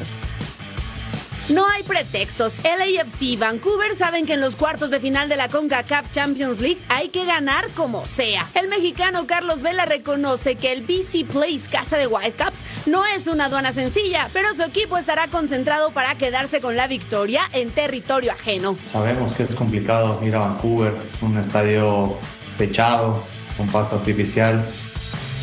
[1.50, 2.58] No hay pretextos.
[2.64, 6.80] LAFC y Vancouver saben que en los cuartos de final de la CONCACAF Champions League
[6.88, 8.48] hay que ganar como sea.
[8.54, 13.46] El mexicano Carlos Vela reconoce que el BC Place Casa de Whitecaps no es una
[13.46, 18.78] aduana sencilla, pero su equipo estará concentrado para quedarse con la victoria en territorio ajeno.
[18.90, 22.16] Sabemos que es complicado ir a Vancouver, es un estadio
[22.56, 23.22] techado,
[23.58, 24.64] con pasto artificial,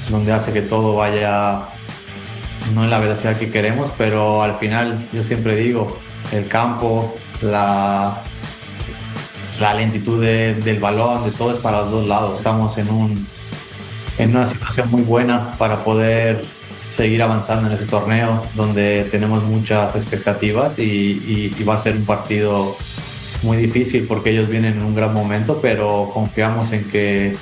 [0.10, 1.68] donde hace que todo vaya
[2.74, 5.98] no en la velocidad que queremos, pero al final yo siempre digo,
[6.32, 8.22] el campo, la,
[9.76, 12.38] lentitud de- del balón, de todo es para los dos lados.
[12.38, 13.28] Estamos en, un,
[14.34, 16.44] una situación muy buena para poder
[16.90, 22.06] seguir avanzando en ese torneo, donde tenemos muchas expectativas y- y va a ser un
[22.06, 22.76] partido
[23.44, 27.36] muy difícil porque ellos vienen en un gran momento, pero confiamos en que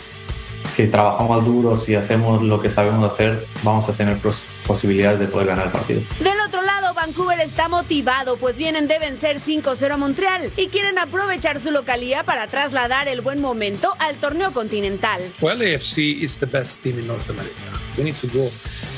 [0.75, 5.25] si trabajamos duro, si hacemos lo que sabemos hacer, vamos a tener pros- posibilidades de
[5.27, 6.01] poder ganar el partido.
[6.19, 10.99] Del otro lado, Vancouver está motivado, pues vienen de vencer 5-0 a Montreal y quieren
[10.99, 15.21] aprovechar su localía para trasladar el buen momento al torneo continental.
[15.41, 17.55] Well, AFC is the best team in North America.
[17.97, 18.49] We need to go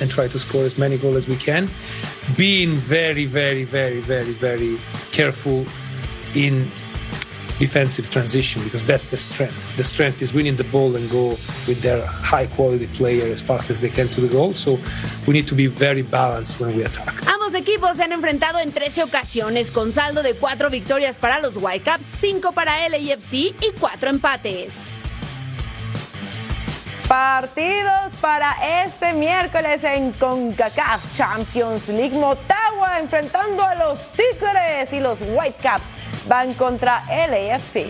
[0.01, 1.69] and try to score as many goals as we can,
[2.37, 4.77] being very, very, very, very, very
[5.11, 5.65] careful
[6.35, 6.69] in
[7.61, 9.77] defensive transition because that's the strength.
[9.77, 13.69] The strength is winning the ball and go with their high quality player as fast
[13.69, 14.53] as they can to the goal.
[14.53, 14.79] So
[15.27, 17.21] we need to be very balanced when we attack.
[17.27, 21.55] Ambos equipos se han enfrentado en 13 ocasiones, con saldo de 4 victorias para los
[21.55, 24.73] Whitecaps, 5 para LAFC y 4 empates.
[27.07, 32.17] Partidos para este miércoles en CONCACAF Champions League.
[32.17, 35.89] Motagua enfrentando a los Tigres y los Whitecaps
[36.27, 37.87] van contra LAFC.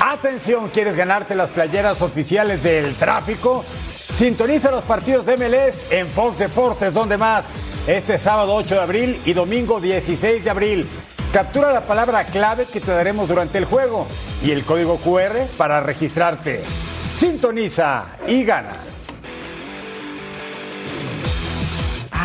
[0.00, 3.64] Atención, ¿quieres ganarte las playeras oficiales del tráfico?
[4.12, 7.52] Sintoniza los partidos de MLS en Fox Deportes, donde más.
[7.86, 10.88] Este sábado 8 de abril y domingo 16 de abril.
[11.32, 14.06] Captura la palabra clave que te daremos durante el juego
[14.40, 16.62] y el código QR para registrarte.
[17.18, 18.93] Sintoniza y gana.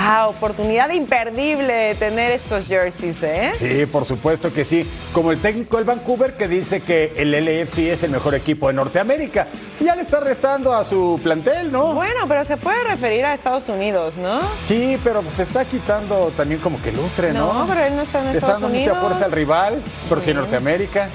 [0.01, 3.51] Ah, oportunidad imperdible de tener estos jerseys, ¿eh?
[3.55, 4.89] Sí, por supuesto que sí.
[5.11, 8.75] Como el técnico del Vancouver que dice que el LAFC es el mejor equipo de
[8.75, 9.47] Norteamérica.
[9.81, 11.93] Ya le está restando a su plantel, ¿no?
[11.93, 14.39] Bueno, pero se puede referir a Estados Unidos, ¿no?
[14.61, 17.51] Sí, pero se está quitando también como que lustre, ¿no?
[17.53, 18.95] No, pero él no está en Le está Estados dando Unidos.
[18.95, 21.09] mucha fuerza al rival, pero sí en Norteamérica.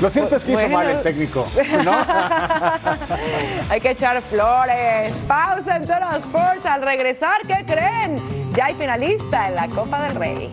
[0.00, 0.76] Lo cierto es que hizo Bueno.
[0.78, 1.46] mal el técnico,
[1.84, 1.92] ¿no?
[3.70, 5.12] Hay que echar flores.
[5.26, 6.64] Pausa en Toro Sports.
[6.66, 8.20] Al regresar, ¿qué creen?
[8.52, 10.50] Ya hay finalista en la Copa del Rey.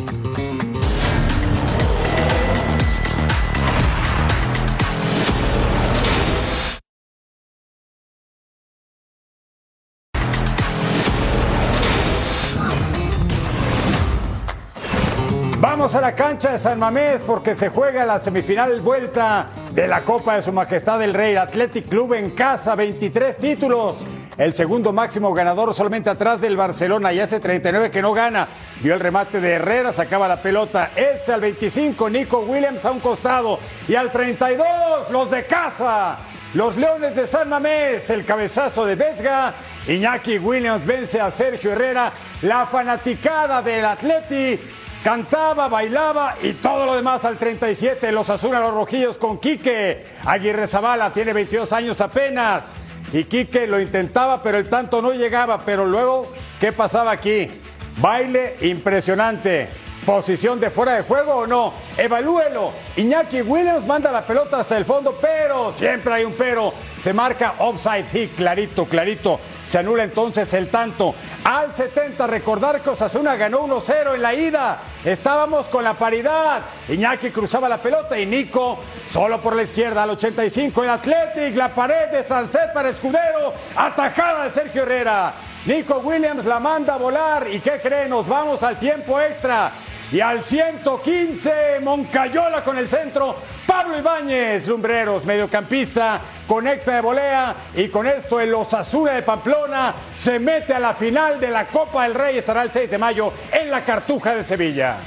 [15.93, 20.35] A la cancha de San Mamés porque se juega la semifinal vuelta de la Copa
[20.35, 23.95] de Su Majestad el Rey Athletic Club en casa, 23 títulos.
[24.37, 28.49] El segundo máximo ganador solamente atrás del Barcelona y hace 39 que no gana.
[28.81, 30.91] Vio el remate de Herrera, sacaba la pelota.
[30.93, 33.57] Este al 25, Nico Williams a un costado.
[33.87, 36.17] Y al 32, los de casa.
[36.53, 39.53] Los Leones de San Mamés, el cabezazo de Vesga.
[39.87, 42.11] Iñaki Williams vence a Sergio Herrera.
[42.41, 44.59] La fanaticada del Atleti
[45.03, 48.11] Cantaba, bailaba y todo lo demás al 37.
[48.11, 50.05] Los Azul a los Rojillos con Quique.
[50.25, 52.75] Aguirre Zavala tiene 22 años apenas.
[53.13, 55.61] Y Quique lo intentaba, pero el tanto no llegaba.
[55.61, 57.49] Pero luego, ¿qué pasaba aquí?
[57.97, 59.69] Baile impresionante.
[60.07, 61.73] ¿Posición de fuera de juego o no?
[61.97, 62.71] Evalúelo.
[62.95, 66.73] Iñaki Williams manda la pelota hasta el fondo, pero siempre hay un pero.
[66.97, 69.37] Se marca offside, sí, clarito, clarito.
[69.65, 71.13] Se anula entonces el tanto.
[71.43, 74.79] Al 70, recordar que Osasuna ganó 1-0 en la ida.
[75.03, 76.61] Estábamos con la paridad.
[76.87, 78.79] Iñaki cruzaba la pelota y Nico
[79.11, 84.45] Solo por la izquierda al 85 el Athletic, la pared de Salcet para Escudero, atajada
[84.45, 85.33] de Sergio Herrera.
[85.65, 88.09] Nico Williams la manda a volar y ¿qué creen?
[88.09, 89.71] Nos vamos al tiempo extra.
[90.09, 93.35] Y al 115, Moncayola con el centro.
[93.65, 97.55] Pablo Ibáñez, Lumbreros, mediocampista, conecta de volea.
[97.75, 102.03] Y con esto el Osasuna de Pamplona se mete a la final de la Copa
[102.03, 102.37] del Rey.
[102.37, 104.99] Estará el 6 de mayo en la Cartuja de Sevilla.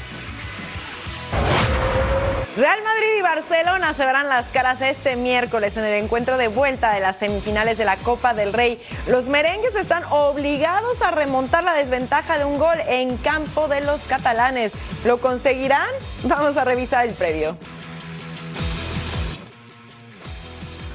[2.56, 6.92] Real Madrid y Barcelona se verán las caras este miércoles en el encuentro de vuelta
[6.92, 8.82] de las semifinales de la Copa del Rey.
[9.06, 14.00] Los merengues están obligados a remontar la desventaja de un gol en campo de los
[14.02, 14.72] catalanes.
[15.04, 15.90] ¿Lo conseguirán?
[16.24, 17.56] Vamos a revisar el previo.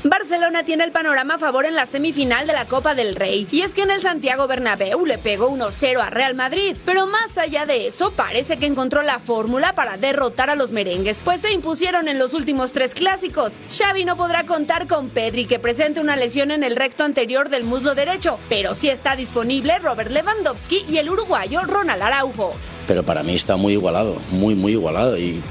[0.07, 3.47] Barcelona tiene el panorama a favor en la semifinal de la Copa del Rey.
[3.51, 6.77] Y es que en el Santiago Bernabéu le pegó 1-0 a Real Madrid.
[6.85, 11.17] Pero más allá de eso, parece que encontró la fórmula para derrotar a los merengues,
[11.25, 13.53] pues se impusieron en los últimos tres clásicos.
[13.75, 17.63] Xavi no podrá contar con Pedri, que presente una lesión en el recto anterior del
[17.63, 22.53] muslo derecho, pero sí está disponible Robert Lewandowski y el uruguayo Ronald Araujo.
[22.87, 25.17] Pero para mí está muy igualado, muy, muy igualado.
[25.17, 25.41] Y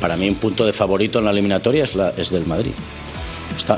[0.00, 2.72] para mí un punto de favorito en la eliminatoria es, la, es del Madrid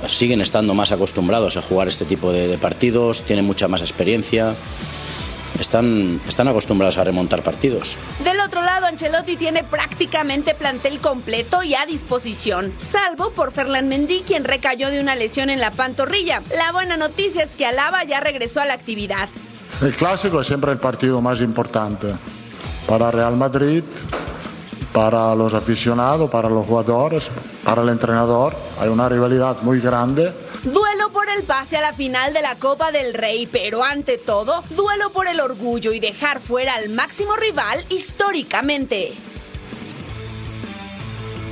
[0.06, 4.54] siguen estando más acostumbrados a jugar este tipo de, partidos, tienen mucha más experiencia.
[5.58, 7.96] Están, están acostumbrados a remontar partidos.
[8.22, 14.20] Del otro lado, Ancelotti tiene prácticamente plantel completo y a disposición, salvo por Ferland Mendy,
[14.20, 16.42] quien recayó de una lesión en la pantorrilla.
[16.54, 19.30] La buena noticia es que Alaba ya regresó a la actividad.
[19.80, 22.08] El clásico es siempre el partido más importante
[22.86, 23.82] para Real Madrid,
[24.96, 27.30] para los aficionados, para los jugadores,
[27.62, 28.56] para el entrenador.
[28.80, 30.32] Hay una rivalidad muy grande.
[30.62, 34.64] Duelo por el pase a la final de la Copa del Rey, pero ante todo,
[34.70, 39.12] duelo por el orgullo y dejar fuera al máximo rival históricamente.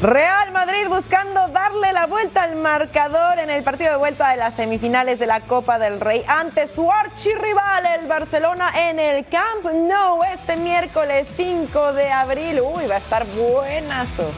[0.04, 4.52] Real Madrid buscando darle la vuelta al marcador en el partido de vuelta de las
[4.52, 10.22] semifinales de la Copa del Rey ante su archirrival, el Barcelona, en el Camp Nou
[10.24, 12.60] este miércoles 5 de abril.
[12.60, 14.30] Uy, va a estar buenazo.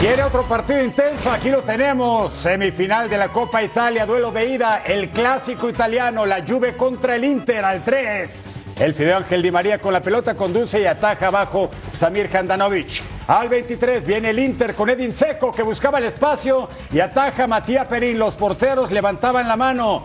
[0.00, 2.32] Quiere otro partido intenso, aquí lo tenemos.
[2.32, 7.24] Semifinal de la Copa Italia, duelo de ida, el clásico italiano, la Juve contra el
[7.24, 8.55] Inter al 3.
[8.78, 13.02] El Fideo Ángel Di María con la pelota conduce y ataja abajo Samir Handanovic.
[13.26, 17.86] Al 23 viene el Inter con Edin Seco que buscaba el espacio y ataja Matías
[17.86, 18.18] Perín.
[18.18, 20.04] Los porteros levantaban la mano.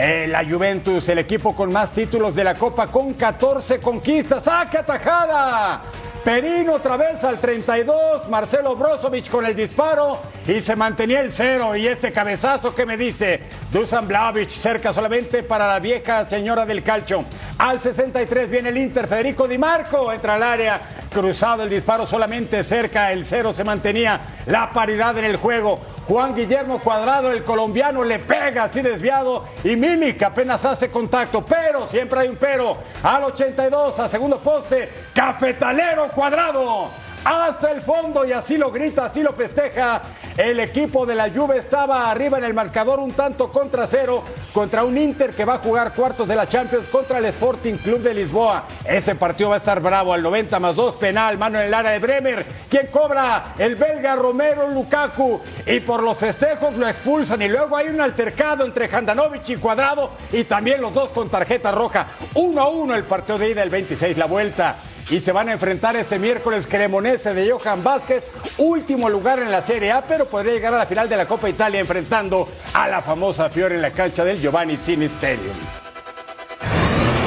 [0.00, 4.44] Eh, la Juventus, el equipo con más títulos de la Copa con 14 conquistas.
[4.44, 5.82] ¡Saca atajada!
[6.22, 11.74] Perino otra vez al 32, Marcelo Brozovic con el disparo y se mantenía el cero.
[11.74, 13.40] Y este cabezazo que me dice
[13.72, 17.24] Dusan Blaovic cerca solamente para la vieja señora del calcio.
[17.58, 20.80] Al 63 viene el Inter, Federico Di Marco entra al área,
[21.12, 25.78] cruzado el disparo solamente cerca, el cero se mantenía la paridad en el juego.
[26.06, 31.86] Juan Guillermo Cuadrado, el colombiano, le pega así desviado y Milik apenas hace contacto, pero
[31.86, 32.78] siempre hay un pero.
[33.02, 36.90] Al 82, a segundo poste, cafetalero Cuadrado
[37.24, 40.00] hasta el fondo y así lo grita, así lo festeja.
[40.38, 44.22] El equipo de la Juve estaba arriba en el marcador un tanto contra cero
[44.52, 48.02] contra un Inter que va a jugar cuartos de la Champions contra el Sporting Club
[48.02, 48.62] de Lisboa.
[48.84, 51.90] Ese partido va a estar bravo al 90 más 2 penal, mano en el área
[51.90, 52.46] de Bremer.
[52.70, 57.88] Quien cobra el belga Romero Lukaku y por los festejos lo expulsan y luego hay
[57.88, 62.06] un altercado entre Handanovic y Cuadrado y también los dos con tarjeta roja.
[62.34, 64.76] 1 a 1 el partido de ida el 26 la vuelta
[65.10, 69.62] y se van a enfrentar este miércoles Cremonese de Johan Vázquez, último lugar en la
[69.62, 73.02] Serie A, pero podría llegar a la final de la Copa Italia enfrentando a la
[73.02, 75.08] famosa Fiore en la cancha del Giovanni Cini.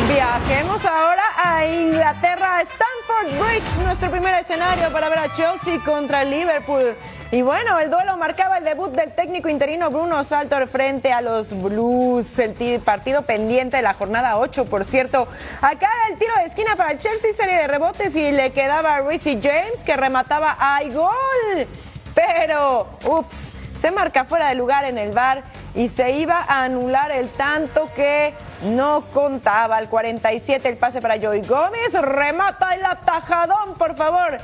[0.08, 6.96] Viajemos ahora a Inglaterra, Stamford Bridge, nuestro primer escenario para ver a Chelsea contra Liverpool.
[7.32, 11.60] Y bueno, el duelo marcaba el debut del técnico interino Bruno Saltor frente a los
[11.62, 12.38] Blues.
[12.40, 15.28] El partido pendiente de la jornada 8, por cierto.
[15.62, 19.02] Acá el tiro de esquina para el Chelsea, serie de rebotes y le quedaba a
[19.02, 21.68] Reece James que remataba ¡ay gol!
[22.14, 25.44] Pero, ups, se marca fuera de lugar en el bar
[25.74, 29.78] y se iba a anular el tanto que no contaba.
[29.78, 34.38] Al 47 el pase para Joey Gómez, remata el atajadón, por favor,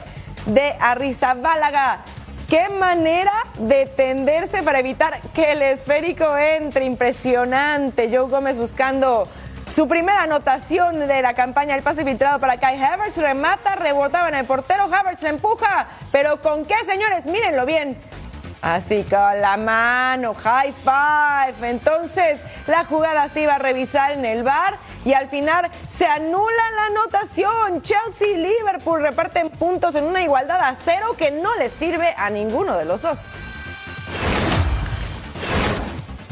[0.47, 1.99] de Arrizabálaga.
[2.49, 6.86] Qué manera de tenderse para evitar que el esférico entre.
[6.86, 8.09] Impresionante.
[8.09, 9.28] Joe Gómez buscando
[9.70, 11.76] su primera anotación de la campaña.
[11.76, 13.18] El pase filtrado para Kai Havertz.
[13.18, 14.84] Remata, rebotaba en el portero.
[14.84, 15.88] Havertz empuja.
[16.11, 17.26] Pero ¿con qué, señores?
[17.26, 17.97] Mírenlo bien.
[18.61, 21.70] Así con la mano, high five.
[21.70, 26.63] Entonces, La jugada se iba a revisar en el bar y al final se anula
[26.76, 27.82] la anotación.
[27.82, 32.30] Chelsea y Liverpool reparten puntos en una igualdad a cero que no les sirve a
[32.30, 33.20] ninguno de los dos.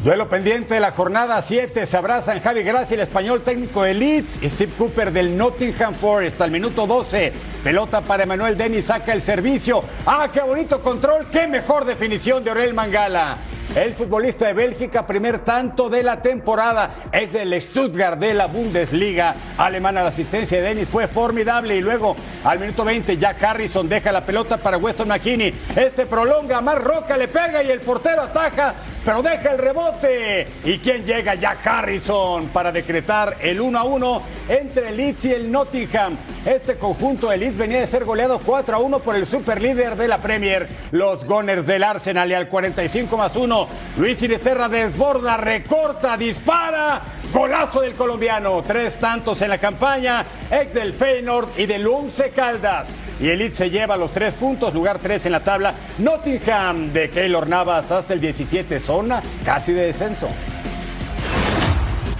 [0.06, 1.84] Duelo pendiente de la jornada 7.
[1.84, 6.40] Se abrazan Javi Gracia, el español técnico de Leeds, y Steve Cooper del Nottingham Forest.
[6.40, 7.32] Al minuto 12,
[7.66, 9.82] pelota para Emanuel Denis, saca el servicio.
[10.06, 11.26] ¡Ah, qué bonito control!
[11.32, 13.38] ¡Qué mejor definición de Orel Mangala!
[13.74, 19.34] El futbolista de Bélgica, primer tanto de la temporada, es del Stuttgart de la Bundesliga
[19.58, 20.02] alemana.
[20.02, 24.24] La asistencia de Dennis fue formidable y luego al minuto 20 Jack Harrison deja la
[24.24, 25.52] pelota para Weston McKinney.
[25.76, 30.48] Este prolonga, más Roca le pega y el portero ataja, pero deja el rebote.
[30.64, 31.34] ¿Y quién llega?
[31.34, 36.16] Jack Harrison para decretar el 1 a 1 entre Leeds y el Nottingham.
[36.46, 40.08] Este conjunto de Leeds venía de ser goleado 4 a 1 por el superlíder de
[40.08, 46.16] la Premier, los Gunners del Arsenal y al 45 más 1 Luis Iristerra desborda, recorta,
[46.16, 47.02] dispara.
[47.32, 48.62] Golazo del colombiano.
[48.62, 50.24] Tres tantos en la campaña.
[50.50, 52.94] Ex del Feyenoord y del Once Caldas.
[53.20, 55.74] Y Elite se lleva los tres puntos, lugar tres en la tabla.
[55.98, 60.28] Nottingham de Keylor Navas hasta el 17, zona casi de descenso.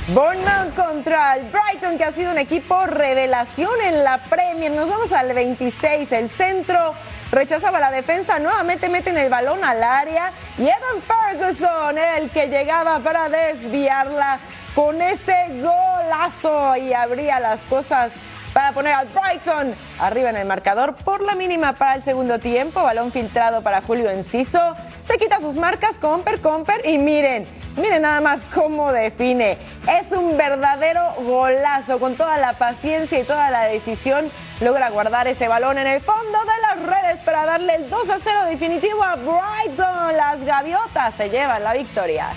[0.09, 4.70] Bournemouth contra el Brighton, que ha sido un equipo revelación en la Premier.
[4.70, 6.94] Nos vamos al 26, el centro
[7.32, 13.00] rechazaba la defensa, nuevamente meten el balón al área y Evan Ferguson el que llegaba
[13.00, 14.38] para desviarla
[14.76, 18.12] con ese golazo y abría las cosas
[18.52, 22.80] para poner al Brighton arriba en el marcador por la mínima para el segundo tiempo.
[22.80, 24.76] Balón filtrado para Julio Enciso.
[25.02, 29.58] Se quita sus marcas, Comper, Comper y miren, Miren nada más cómo define.
[29.86, 31.98] Es un verdadero golazo.
[31.98, 36.38] Con toda la paciencia y toda la decisión, logra guardar ese balón en el fondo
[36.38, 40.16] de las redes para darle el 2 a 0 definitivo a Brighton.
[40.16, 42.28] Las gaviotas se llevan la victoria.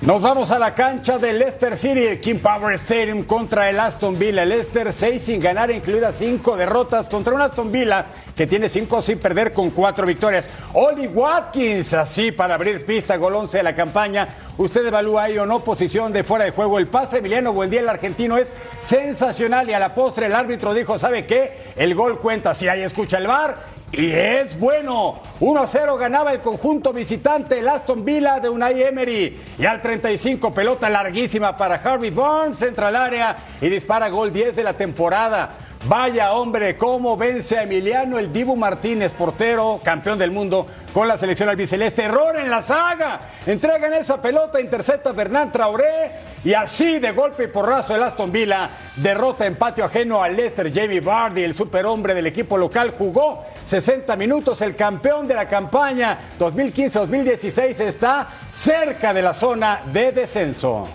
[0.00, 4.18] Nos vamos a la cancha del Leicester City, el King Power Stadium contra el Aston
[4.18, 4.44] Villa.
[4.44, 8.06] El Leicester 6 sin ganar, incluidas 5 derrotas contra un Aston Villa
[8.38, 10.48] que tiene 5 sin perder con 4 victorias.
[10.72, 14.28] Oli Watkins, así para abrir pista, gol 11 de la campaña.
[14.56, 16.78] Usted evalúa ahí o no posición de fuera de juego.
[16.78, 21.00] El pase Emiliano Buendía, el argentino, es sensacional y a la postre el árbitro dijo,
[21.00, 21.52] ¿sabe qué?
[21.74, 22.54] El gol cuenta.
[22.54, 23.56] Si ahí escucha el bar
[23.90, 25.16] y es bueno.
[25.40, 29.36] 1-0 ganaba el conjunto visitante, el Aston Villa de Unai Emery.
[29.58, 34.54] Y al 35, pelota larguísima para Harvey Barnes, entra al área y dispara gol 10
[34.54, 35.50] de la temporada.
[35.86, 41.16] Vaya hombre, cómo vence a Emiliano el Dibu Martínez, portero, campeón del mundo con la
[41.16, 42.02] selección albiceleste.
[42.02, 43.20] Error en la saga.
[43.46, 46.10] Entregan esa pelota, intercepta Bernard Traoré
[46.44, 50.72] y así de golpe y porrazo el Aston Villa derrota en patio ajeno al Leicester.
[50.74, 54.60] Jamie Vardy, el superhombre del equipo local, jugó 60 minutos.
[54.60, 60.88] El campeón de la campaña 2015-2016 está cerca de la zona de descenso.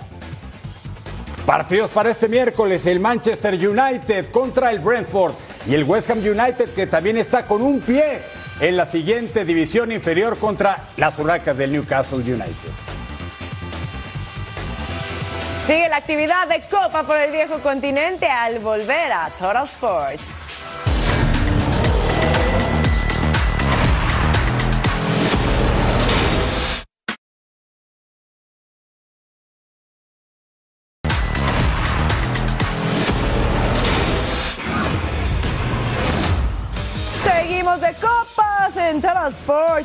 [1.46, 5.34] Partidos para este miércoles, el Manchester United contra el Brentford
[5.68, 8.22] y el West Ham United que también está con un pie
[8.62, 12.72] en la siguiente división inferior contra las Huracas del Newcastle United.
[15.68, 20.43] Sigue la actividad de Copa por el viejo continente al volver a Total Sports.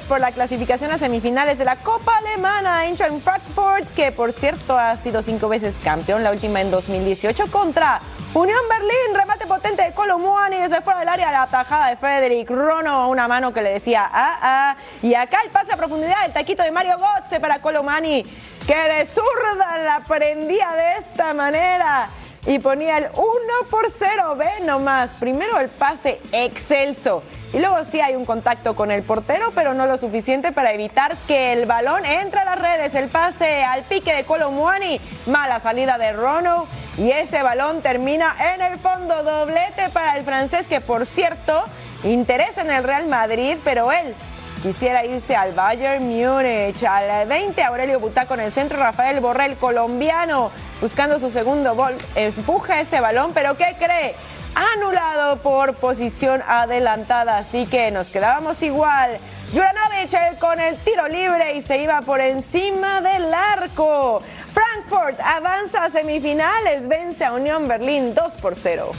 [0.09, 2.87] Por la clasificación a semifinales de la Copa Alemana.
[2.87, 8.01] Eintracht Frankfurt, que por cierto ha sido cinco veces campeón, la última en 2018 contra
[8.33, 13.11] Unión Berlín, remate potente de Colomwani desde fuera del área, la tajada de Frederick Rono,
[13.11, 16.63] una mano que le decía ah, ah, y acá el pase a profundidad, el taquito
[16.63, 18.23] de Mario Götze para Colomani,
[18.67, 22.09] que de zurda la prendía de esta manera
[22.49, 23.25] y ponía el 1
[23.71, 24.35] por 0.
[24.37, 27.23] Ve nomás, primero el pase excelso
[27.53, 31.17] y luego sí hay un contacto con el portero, pero no lo suficiente para evitar
[31.27, 32.95] que el balón entre a las redes.
[32.95, 38.63] El pase al pique de Colomuani, mala salida de Rono y ese balón termina en
[38.63, 39.23] el fondo.
[39.23, 41.65] Doblete para el francés que por cierto
[42.03, 44.15] interesa en el Real Madrid, pero él
[44.63, 46.83] quisiera irse al Bayern Múnich.
[46.85, 50.51] Al 20 Aurelio Butaco en el centro, Rafael Borrell colombiano
[50.81, 51.95] buscando su segundo gol.
[52.15, 54.15] Empuja ese balón, pero ¿qué cree?
[54.55, 59.19] anulado por posición adelantada, así que nos quedábamos igual.
[59.53, 64.21] Juranovic con el tiro libre y se iba por encima del arco.
[64.53, 68.93] Frankfurt avanza a semifinales, vence a Unión Berlín 2 por 0.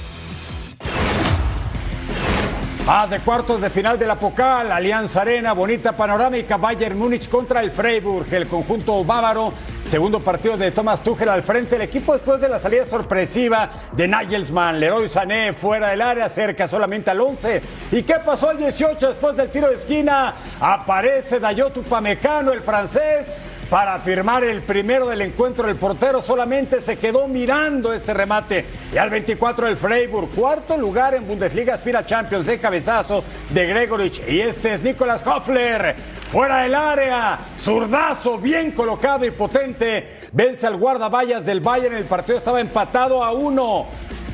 [2.90, 7.62] Más de cuartos de final de la Pocal, Alianza Arena, bonita panorámica, Bayern Múnich contra
[7.62, 9.54] el Freiburg, el conjunto bávaro,
[9.88, 14.08] segundo partido de Thomas Tuchel al frente, el equipo después de la salida sorpresiva de
[14.08, 17.62] Nagelsmann, Leroy Sané fuera del área, cerca solamente al 11.
[17.92, 20.34] ¿Y qué pasó al 18 después del tiro de esquina?
[20.60, 23.28] Aparece Dayot Upamecano, el francés,
[23.70, 25.70] para firmar el primero del encuentro.
[25.70, 28.66] El portero solamente se quedó mirando este remate.
[28.92, 34.22] Y al 24 el Freiburg, cuarto lugar en Bundesliga, aspira Champions de cabezazo de Gregorich.
[34.28, 35.96] Y este es Nicolas Hoffler,
[36.32, 40.08] fuera del área, zurdazo, bien colocado y potente.
[40.32, 41.96] Vence al guardaballas del Bayern.
[41.96, 43.88] El partido estaba empatado a uno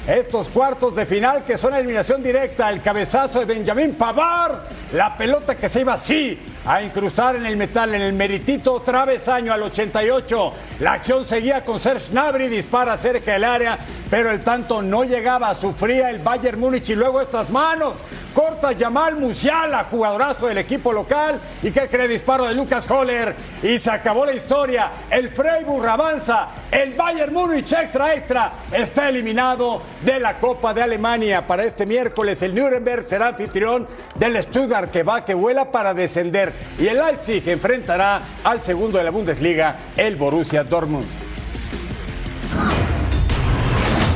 [0.08, 2.70] estos cuartos de final que son eliminación directa.
[2.70, 4.60] El cabezazo de Benjamín Pavard,
[4.94, 9.54] la pelota que se iba así a incrustar en el metal, en el meritito travesaño
[9.54, 10.54] al 88.
[10.80, 13.78] La acción seguía con Serge Gnabry, dispara cerca del área,
[14.10, 17.94] pero el tanto no llegaba, sufría el Bayern Múnich y luego estas manos.
[18.36, 21.40] Corta Jamal Musiala, jugadorazo del equipo local.
[21.64, 22.10] ¿Y que cree?
[22.10, 23.34] Disparo de Lucas Holler.
[23.64, 24.92] Y se acabó la historia.
[25.10, 26.50] El Freiburg avanza.
[26.70, 31.48] El Bayern Múnich extra extra está eliminado de la Copa de Alemania.
[31.48, 36.54] Para este miércoles el Nuremberg será anfitrión del Stuttgart que va que vuela para descender.
[36.78, 41.26] Y el Leipzig enfrentará al segundo de la Bundesliga, el Borussia Dortmund.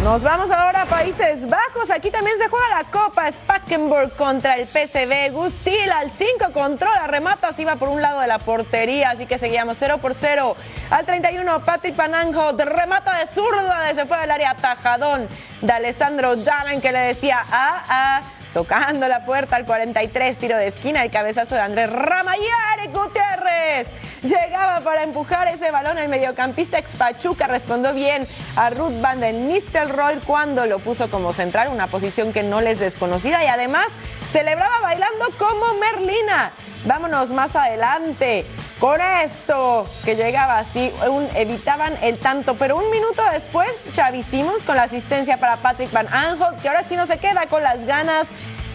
[0.03, 1.91] Nos vamos ahora a Países Bajos.
[1.91, 5.31] Aquí también se juega la Copa Spakenburg contra el PSV.
[5.33, 9.37] Gustil al 5 controla, remata, se iba por un lado de la portería, así que
[9.37, 10.55] seguíamos 0 por 0.
[10.89, 15.27] Al 31, Patrick Pananjo remata de zurda desde fuera del área, tajadón
[15.61, 18.21] de Alessandro Damen que le decía ah, ah
[18.53, 23.87] tocando la puerta al 43, tiro de esquina, el cabezazo de Andrés Ramayare Gutiérrez.
[24.23, 30.19] Llegaba para empujar ese balón el mediocampista expachuca, respondió bien a Ruth van den Nistelrooy
[30.25, 33.87] cuando lo puso como central, una posición que no les desconocida y además
[34.31, 36.51] celebraba bailando como Merlina.
[36.85, 38.45] Vámonos más adelante
[38.79, 40.93] con esto que llegaba así,
[41.35, 44.23] evitaban el tanto, pero un minuto después Xavi
[44.65, 47.85] con la asistencia para Patrick Van Aanholt, que ahora sí no se queda con las
[47.85, 48.27] ganas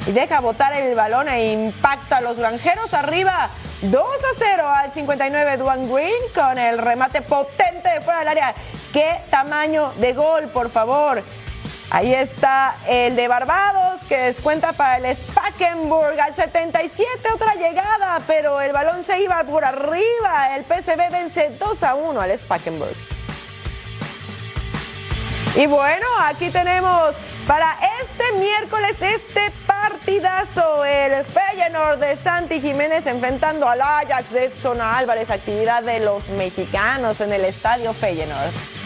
[0.07, 3.49] y deja botar el balón e impacta a los granjeros arriba
[3.81, 8.55] 2 a 0 al 59 Duan Green con el remate potente de fuera del área.
[8.93, 11.23] ¿Qué tamaño de gol, por favor?
[11.91, 18.61] Ahí está el de Barbados que descuenta para el Spakenburg al 77, otra llegada, pero
[18.61, 20.57] el balón se iba por arriba.
[20.57, 22.97] El PSV vence 2 a 1 al Spakenburg.
[25.57, 27.15] Y bueno, aquí tenemos
[27.47, 35.31] para este miércoles este partidazo, el Feyenoord de Santi Jiménez enfrentando al Ajax Edson Álvarez,
[35.31, 38.84] actividad de los mexicanos en el estadio Feyenoord.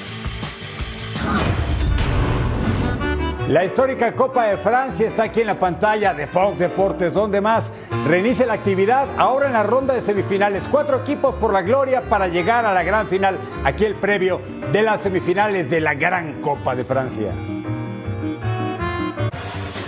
[3.48, 7.72] La histórica Copa de Francia está aquí en la pantalla de Fox Deportes, donde más
[8.06, 10.68] reinicia la actividad ahora en la ronda de semifinales.
[10.68, 13.38] Cuatro equipos por la gloria para llegar a la gran final.
[13.64, 17.32] Aquí el previo de las semifinales de la Gran Copa de Francia.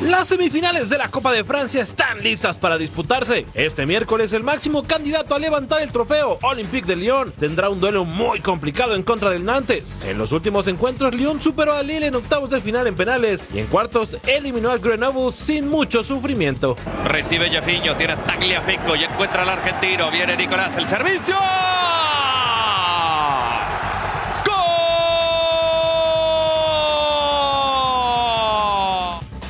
[0.03, 3.44] Las semifinales de la Copa de Francia están listas para disputarse.
[3.53, 8.07] Este miércoles el máximo candidato a levantar el trofeo, Olympique de Lyon, tendrá un duelo
[8.07, 10.01] muy complicado en contra del Nantes.
[10.07, 13.59] En los últimos encuentros, Lyon superó a Lille en octavos de final en penales y
[13.59, 16.78] en cuartos eliminó al Grenoble sin mucho sufrimiento.
[17.05, 20.11] Recibe Yafiño, tiene Tagliafico y encuentra al argentino.
[20.11, 21.36] Viene Nicolás, el servicio.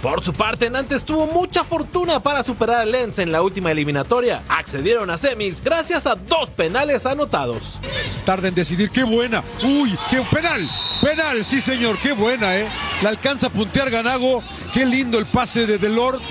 [0.02, 4.42] Por su parte, Nantes tuvo mucha fortuna para superar al Lens en la última eliminatoria.
[4.48, 7.78] Accedieron a semis gracias a dos penales anotados.
[8.24, 9.44] Tarda en decidir, qué buena.
[9.62, 10.66] Uy, qué penal.
[11.02, 12.66] Penal, sí señor, qué buena, ¿eh?
[13.02, 14.42] La alcanza a puntear Ganago.
[14.72, 16.22] Qué lindo el pase de Delort.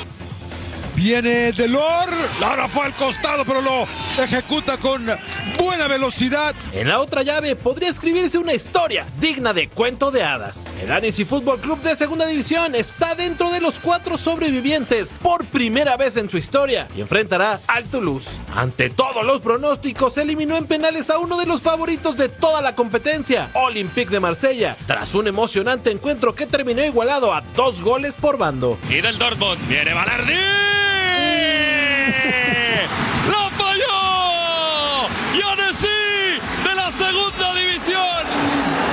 [0.99, 2.09] Viene Delor,
[2.43, 3.87] ahora fue al costado, pero lo
[4.21, 5.05] ejecuta con
[5.57, 6.53] buena velocidad.
[6.73, 10.67] En la otra llave podría escribirse una historia digna de cuento de hadas.
[10.83, 15.95] El Annecy Fútbol Club de Segunda División está dentro de los cuatro sobrevivientes por primera
[15.95, 18.37] vez en su historia y enfrentará al Toulouse.
[18.53, 22.75] Ante todos los pronósticos, eliminó en penales a uno de los favoritos de toda la
[22.75, 28.37] competencia, Olympique de Marsella, tras un emocionante encuentro que terminó igualado a dos goles por
[28.37, 28.77] bando.
[28.89, 30.33] Y del Dortmund viene Balardi.
[33.29, 35.07] ¡La falló!
[35.37, 35.87] ¡Yanesi
[36.63, 37.99] de segunda división!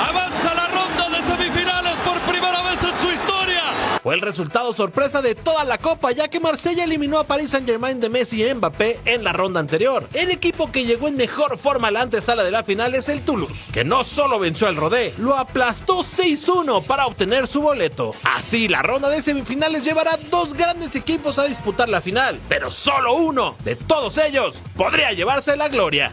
[0.09, 3.63] Avanza la ronda de semifinales por primera vez en su historia.
[4.03, 7.99] Fue el resultado sorpresa de toda la copa, ya que Marsella eliminó a Paris Saint-Germain
[7.99, 10.09] de Messi y Mbappé en la ronda anterior.
[10.13, 13.23] El equipo que llegó en mejor forma a la antesala de la final es el
[13.23, 18.13] Toulouse, que no solo venció al Rodé, lo aplastó 6-1 para obtener su boleto.
[18.23, 23.15] Así, la ronda de semifinales llevará dos grandes equipos a disputar la final, pero solo
[23.15, 26.13] uno de todos ellos podría llevarse la gloria.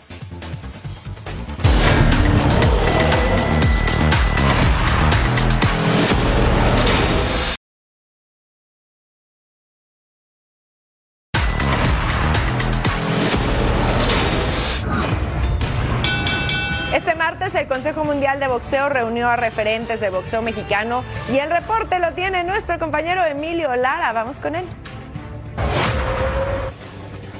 [18.40, 23.24] De Boxeo reunió a referentes de boxeo mexicano y el reporte lo tiene nuestro compañero
[23.24, 24.12] Emilio Lara.
[24.12, 24.66] Vamos con él.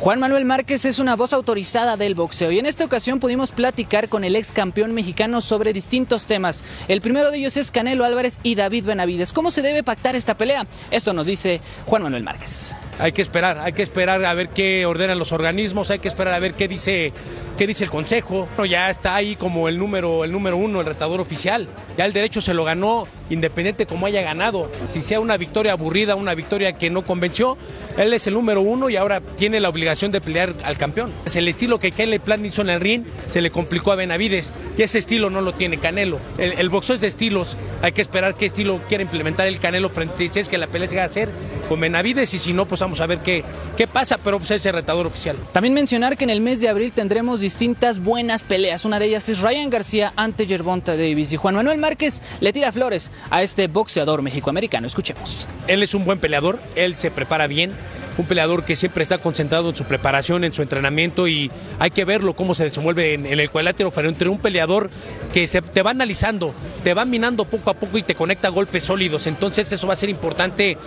[0.04, 4.08] Juan Manuel Márquez es una voz autorizada del boxeo y en esta ocasión pudimos platicar
[4.08, 6.64] con el ex campeón mexicano sobre distintos temas.
[6.88, 9.34] El primero de ellos es Canelo Álvarez y David Benavides.
[9.34, 10.68] ¿Cómo se debe pactar esta pelea?
[10.92, 12.76] Esto nos dice Juan Manuel Márquez.
[13.00, 16.34] Hay que esperar, hay que esperar a ver qué ordenan los organismos, hay que esperar
[16.34, 17.12] a ver qué dice,
[17.58, 18.48] qué dice el consejo.
[18.56, 21.68] Bueno, ya está ahí como el número, el número uno, el retador oficial.
[21.98, 24.70] Ya el derecho se lo ganó, independiente como haya ganado.
[24.92, 27.58] Si sea una victoria aburrida, una victoria que no convenció,
[27.98, 31.12] él es el número uno y ahora tiene la obligación de pelear al campeón.
[31.26, 34.54] Es el estilo que Kelly Plan hizo en el ring, se le complicó a Benavides
[34.78, 36.20] y ese estilo no lo tiene Canelo.
[36.38, 39.90] El, el boxeo es de estilos, hay que esperar qué estilo quiere implementar el Canelo
[39.90, 41.30] frente si es que la pelea va a hacer
[41.70, 43.44] con Benavides y si no, pues vamos a ver qué,
[43.78, 45.36] qué pasa, pero pues es el retador oficial.
[45.52, 48.86] También mencionar que en el mes de abril tendremos distintas buenas peleas.
[48.86, 52.72] Una de ellas es Ryan García ante Gervonta Davis y Juan Manuel Márquez le tira
[52.72, 54.88] flores a este boxeador mexicoamericano.
[54.88, 55.48] Escuchemos.
[55.68, 57.72] Él es un buen peleador, él se prepara bien,
[58.18, 62.06] un peleador que siempre está concentrado en su preparación, en su entrenamiento y hay que
[62.06, 64.90] verlo cómo se desenvuelve en, el cuadrilátero entre un peleador
[65.34, 66.54] que se, te va analizando,
[66.84, 69.28] te va minando poco a poco y te conecta golpes sólidos.
[69.28, 70.78] Entonces eso va a ser importante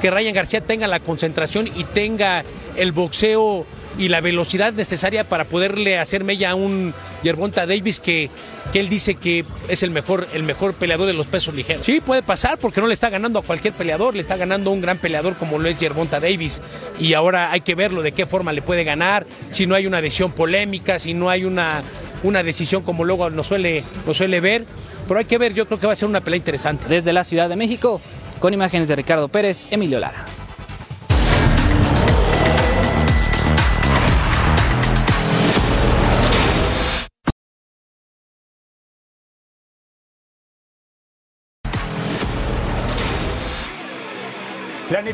[0.00, 2.44] que Ryan García tenga la concentración y tenga
[2.76, 3.66] el boxeo
[3.98, 8.30] y la velocidad necesaria para poderle hacer mella a un Yerbonta Davis que,
[8.72, 11.86] que él dice que es el mejor, el mejor peleador de los pesos ligeros.
[11.86, 14.72] Sí, puede pasar porque no le está ganando a cualquier peleador, le está ganando a
[14.72, 16.60] un gran peleador como lo es Yerbonta Davis
[16.98, 20.00] y ahora hay que verlo de qué forma le puede ganar, si no hay una
[20.00, 21.82] decisión polémica, si no hay una,
[22.22, 24.66] una decisión como luego nos suele, nos suele ver,
[25.06, 26.86] pero hay que ver, yo creo que va a ser una pelea interesante.
[26.88, 28.00] Desde la Ciudad de México,
[28.40, 30.43] con imágenes de Ricardo Pérez, Emilio Lara.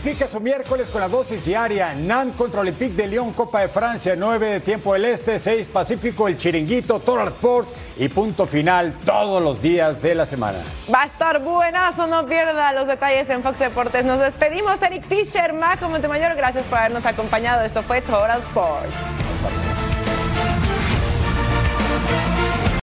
[0.03, 1.93] Planifica su miércoles con la dosis diaria.
[1.93, 6.27] NAN contra Olympique de Lyon, Copa de Francia, 9 de tiempo del Este, 6 Pacífico,
[6.27, 10.61] el Chiringuito, Total Sports y punto final todos los días de la semana.
[10.93, 14.07] Va a estar buenazo, no pierda los detalles en Fox Deportes.
[14.07, 17.63] Nos despedimos, Eric Fisher, Majo Montemayor, gracias por habernos acompañado.
[17.63, 19.70] Esto fue Total Sports.